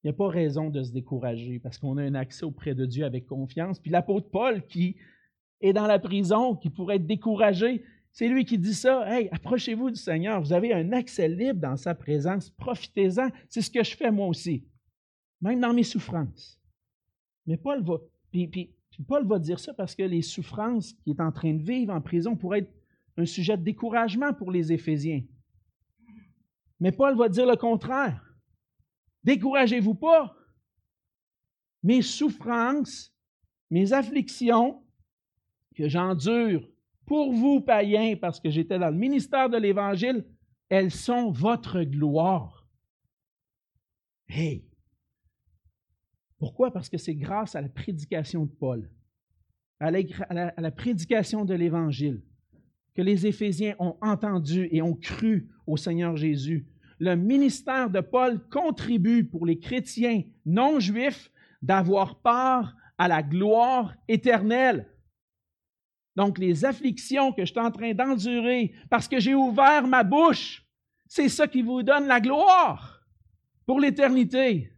[0.02, 2.86] Il n'y a pas raison de se décourager parce qu'on a un accès auprès de
[2.86, 3.80] Dieu avec confiance.
[3.80, 4.96] Puis l'apôtre Paul qui
[5.60, 7.82] est dans la prison, qui pourrait être découragé,
[8.12, 9.04] c'est lui qui dit ça.
[9.06, 10.40] Hey, approchez-vous du Seigneur.
[10.40, 12.50] Vous avez un accès libre dans sa présence.
[12.50, 13.28] Profitez-en.
[13.48, 14.64] C'est ce que je fais moi aussi,
[15.40, 16.58] même dans mes souffrances.
[17.46, 17.98] Mais Paul va,
[18.30, 18.74] puis,
[19.06, 22.00] Paul va dire ça parce que les souffrances qu'il est en train de vivre en
[22.00, 22.72] prison pourraient être
[23.18, 25.22] un sujet de découragement pour les Éphésiens.
[26.80, 28.25] Mais Paul va dire le contraire.
[29.26, 30.36] Découragez-vous pas.
[31.82, 33.12] Mes souffrances,
[33.70, 34.84] mes afflictions
[35.74, 36.66] que j'endure
[37.06, 40.24] pour vous, païens, parce que j'étais dans le ministère de l'Évangile,
[40.68, 42.68] elles sont votre gloire.
[44.28, 44.64] Hey!
[46.38, 46.72] Pourquoi?
[46.72, 48.88] Parce que c'est grâce à la prédication de Paul,
[49.80, 52.22] à la, prédication de l'Évangile,
[52.94, 56.68] que les Éphésiens ont entendu et ont cru au Seigneur Jésus.
[56.98, 61.30] Le ministère de Paul contribue pour les chrétiens non juifs
[61.62, 64.90] d'avoir part à la gloire éternelle.
[66.14, 70.64] Donc, les afflictions que je suis en train d'endurer parce que j'ai ouvert ma bouche,
[71.06, 73.02] c'est ça qui vous donne la gloire
[73.66, 74.72] pour l'éternité.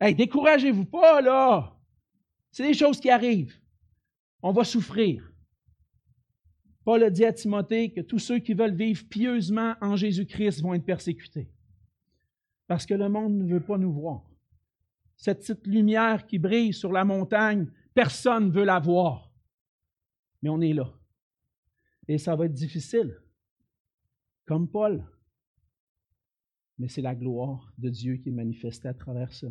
[0.00, 1.76] Hey, découragez-vous pas, là.
[2.50, 3.56] C'est des choses qui arrivent.
[4.42, 5.31] On va souffrir.
[6.84, 10.74] Paul a dit à Timothée que tous ceux qui veulent vivre pieusement en Jésus-Christ vont
[10.74, 11.48] être persécutés.
[12.66, 14.28] Parce que le monde ne veut pas nous voir.
[15.16, 19.32] Cette petite lumière qui brille sur la montagne, personne ne veut la voir
[20.42, 20.92] mais on est là.
[22.08, 23.16] Et ça va être difficile,
[24.44, 25.06] comme Paul.
[26.78, 29.46] Mais c'est la gloire de Dieu qui est manifestée à travers ça.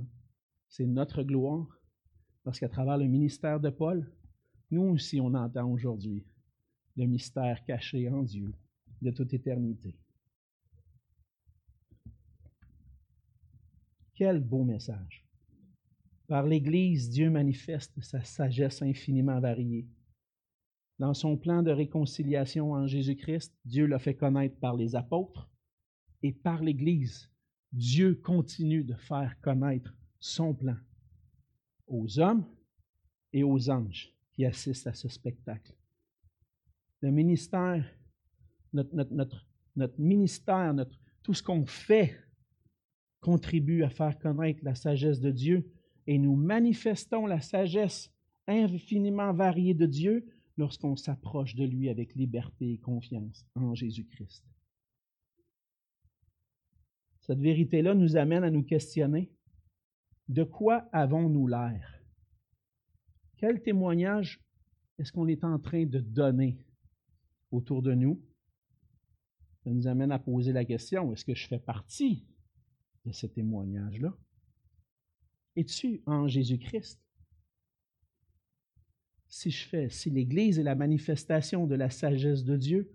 [0.68, 1.68] C'est notre gloire,
[2.44, 4.12] parce qu'à travers le ministère de Paul,
[4.70, 6.26] nous aussi, on entend aujourd'hui
[7.02, 8.54] le mystère caché en Dieu
[9.02, 9.94] de toute éternité.
[14.16, 15.26] Quel beau message.
[16.28, 19.86] Par l'Église, Dieu manifeste sa sagesse infiniment variée
[21.02, 25.50] dans son plan de réconciliation en Jésus-Christ, Dieu l'a fait connaître par les apôtres
[26.22, 27.32] et par l'Église.
[27.72, 30.78] Dieu continue de faire connaître son plan
[31.88, 32.46] aux hommes
[33.34, 35.74] et aux anges qui assistent à ce spectacle.
[37.02, 37.84] Le ministère,
[38.74, 39.46] notre,
[39.98, 40.76] ministère,
[41.24, 42.16] tout ce qu'on fait
[43.20, 45.72] contribue à faire connaître la sagesse de Dieu
[46.08, 48.12] et nous manifestons la sagesse
[48.48, 50.26] infiniment variée de Dieu
[50.58, 54.46] lorsqu'on s'approche de lui avec liberté et confiance en Jésus-Christ.
[57.22, 59.32] Cette vérité-là nous amène à nous questionner.
[60.28, 62.02] De quoi avons-nous l'air?
[63.38, 64.40] Quel témoignage
[64.98, 66.58] est-ce qu'on est en train de donner
[67.52, 68.22] autour de nous?
[69.64, 72.26] Ça nous amène à poser la question, est-ce que je fais partie
[73.06, 74.18] de ce témoignage-là?
[75.56, 77.02] Es-tu en Jésus-Christ?
[79.32, 82.94] si je fais, si l'Église est la manifestation de la sagesse de Dieu,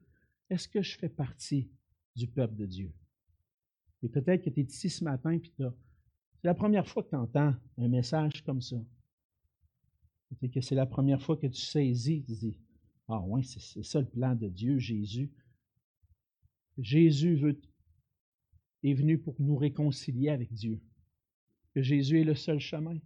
[0.50, 1.70] est-ce que je fais partie
[2.14, 2.92] du peuple de Dieu?
[4.02, 5.64] Et peut-être que tu es ici ce matin et c'est
[6.44, 8.76] la première fois que tu entends un message comme ça.
[10.28, 12.60] Peut-être que c'est la première fois que tu saisis, dis,
[13.08, 15.32] ah oui, c'est ça le plan de Dieu, Jésus.
[16.78, 17.40] Jésus
[18.82, 20.80] est venu pour nous réconcilier avec Dieu.
[21.74, 22.98] Que Jésus est le seul chemin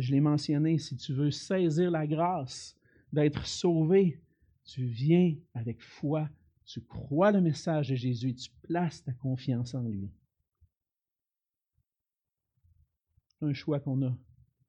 [0.00, 2.76] je l'ai mentionné, si tu veux saisir la grâce
[3.12, 4.20] d'être sauvé,
[4.64, 6.28] tu viens avec foi,
[6.64, 10.10] tu crois le message de Jésus, tu places ta confiance en lui.
[13.40, 14.16] Un choix qu'on a,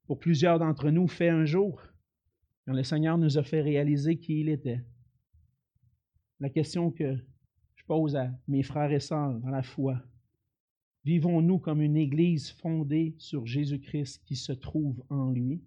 [0.05, 1.82] pour plusieurs d'entre nous, fait un jour.
[2.68, 4.84] Quand le Seigneur nous a fait réaliser qui il était.
[6.41, 7.15] La question que
[7.76, 10.03] je pose à mes frères et sœurs dans la foi,
[11.05, 15.63] vivons-nous comme une Église fondée sur Jésus-Christ qui se trouve en lui?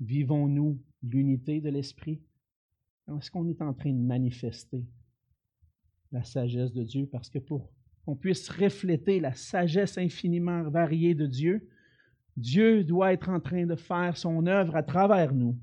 [0.00, 2.20] Vivons-nous l'unité de l'Esprit?
[3.16, 4.84] Est-ce qu'on est en train de manifester
[6.10, 7.06] la sagesse de Dieu?
[7.06, 7.72] Parce que pour
[8.04, 11.68] qu'on puisse refléter la sagesse infiniment variée de Dieu,
[12.36, 15.56] Dieu doit être en train de faire son œuvre à travers nous.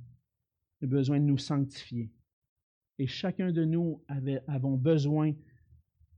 [0.81, 2.11] Il a besoin de nous sanctifier.
[2.99, 5.33] Et chacun de nous avait, avons besoin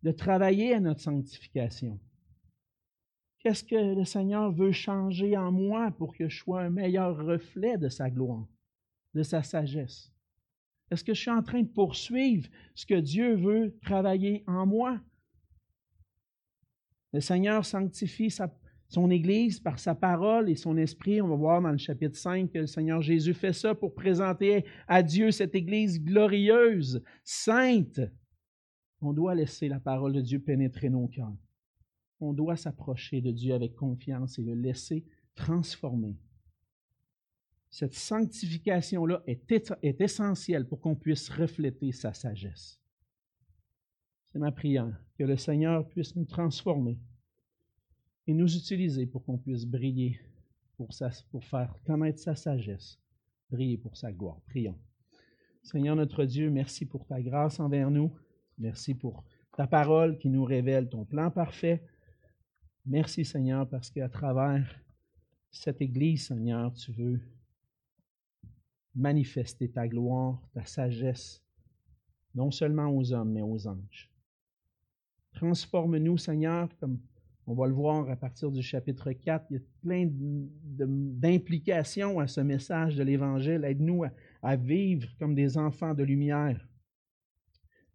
[0.04, 2.00] de travailler à notre sanctification.
[3.40, 7.78] Qu'est-ce que le Seigneur veut changer en moi pour que je sois un meilleur reflet
[7.78, 8.48] de sa gloire,
[9.14, 10.12] de sa sagesse?
[10.92, 15.00] Est-ce que je suis en train de poursuivre ce que Dieu veut travailler en moi?
[17.14, 18.30] Le Seigneur sanctifie
[18.90, 21.22] son Église par sa parole et son esprit.
[21.22, 24.66] On va voir dans le chapitre 5 que le Seigneur Jésus fait ça pour présenter
[24.88, 28.02] à Dieu cette Église glorieuse, sainte.
[29.00, 31.38] On doit laisser la parole de Dieu pénétrer nos cœurs.
[32.20, 36.18] On doit s'approcher de Dieu avec confiance et le laisser transformer.
[37.70, 42.82] Cette sanctification-là est, est essentielle pour qu'on puisse refléter sa sagesse.
[44.32, 46.98] C'est ma prière, que le Seigneur puisse nous transformer
[48.30, 50.20] et nous utiliser pour qu'on puisse briller,
[50.78, 53.00] pour, faire connaître sa sagesse,
[53.50, 54.40] briller pour sa gloire.
[54.46, 54.78] Prions.
[55.64, 58.14] Seigneur notre Dieu, merci pour ta grâce envers nous.
[58.60, 59.24] Merci pour
[59.58, 61.84] ta parole qui nous révèle ton plan parfait.
[62.86, 64.80] Merci Seigneur parce qu'à travers
[65.50, 67.20] cette Église, Seigneur, tu veux
[68.94, 71.44] manifester ta gloire, ta sagesse,
[72.36, 74.12] non seulement aux hommes, mais aux anges.
[75.34, 77.00] Transforme-nous, Seigneur, comme
[77.50, 79.48] on va le voir à partir du chapitre 4.
[79.50, 83.66] Il y a plein d'implications à ce message de l'Évangile.
[83.66, 84.04] Aide-nous
[84.44, 86.64] à, vivre comme des enfants de lumière,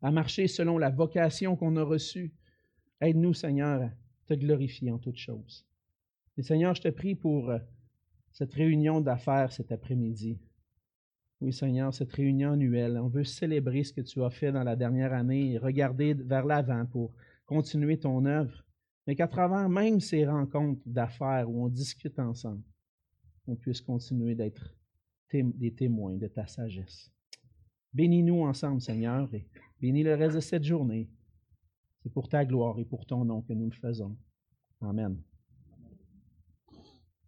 [0.03, 2.33] à marcher selon la vocation qu'on a reçue.
[3.01, 3.91] Aide-nous, Seigneur, à
[4.27, 5.65] te glorifier en toutes choses.
[6.37, 7.61] Et Seigneur, je te prie pour euh,
[8.33, 10.37] cette réunion d'affaires cet après-midi.
[11.41, 14.75] Oui, Seigneur, cette réunion annuelle, on veut célébrer ce que tu as fait dans la
[14.75, 17.15] dernière année et regarder vers l'avant pour
[17.47, 18.64] continuer ton œuvre,
[19.07, 22.63] mais qu'à travers même ces rencontres d'affaires où on discute ensemble,
[23.47, 24.75] on puisse continuer d'être
[25.33, 27.11] des témoins de ta sagesse.
[27.93, 29.47] Bénis-nous ensemble, Seigneur, et
[29.81, 31.09] bénis le reste de cette journée.
[32.03, 34.17] C'est pour ta gloire et pour ton nom que nous le faisons.
[34.81, 35.21] Amen.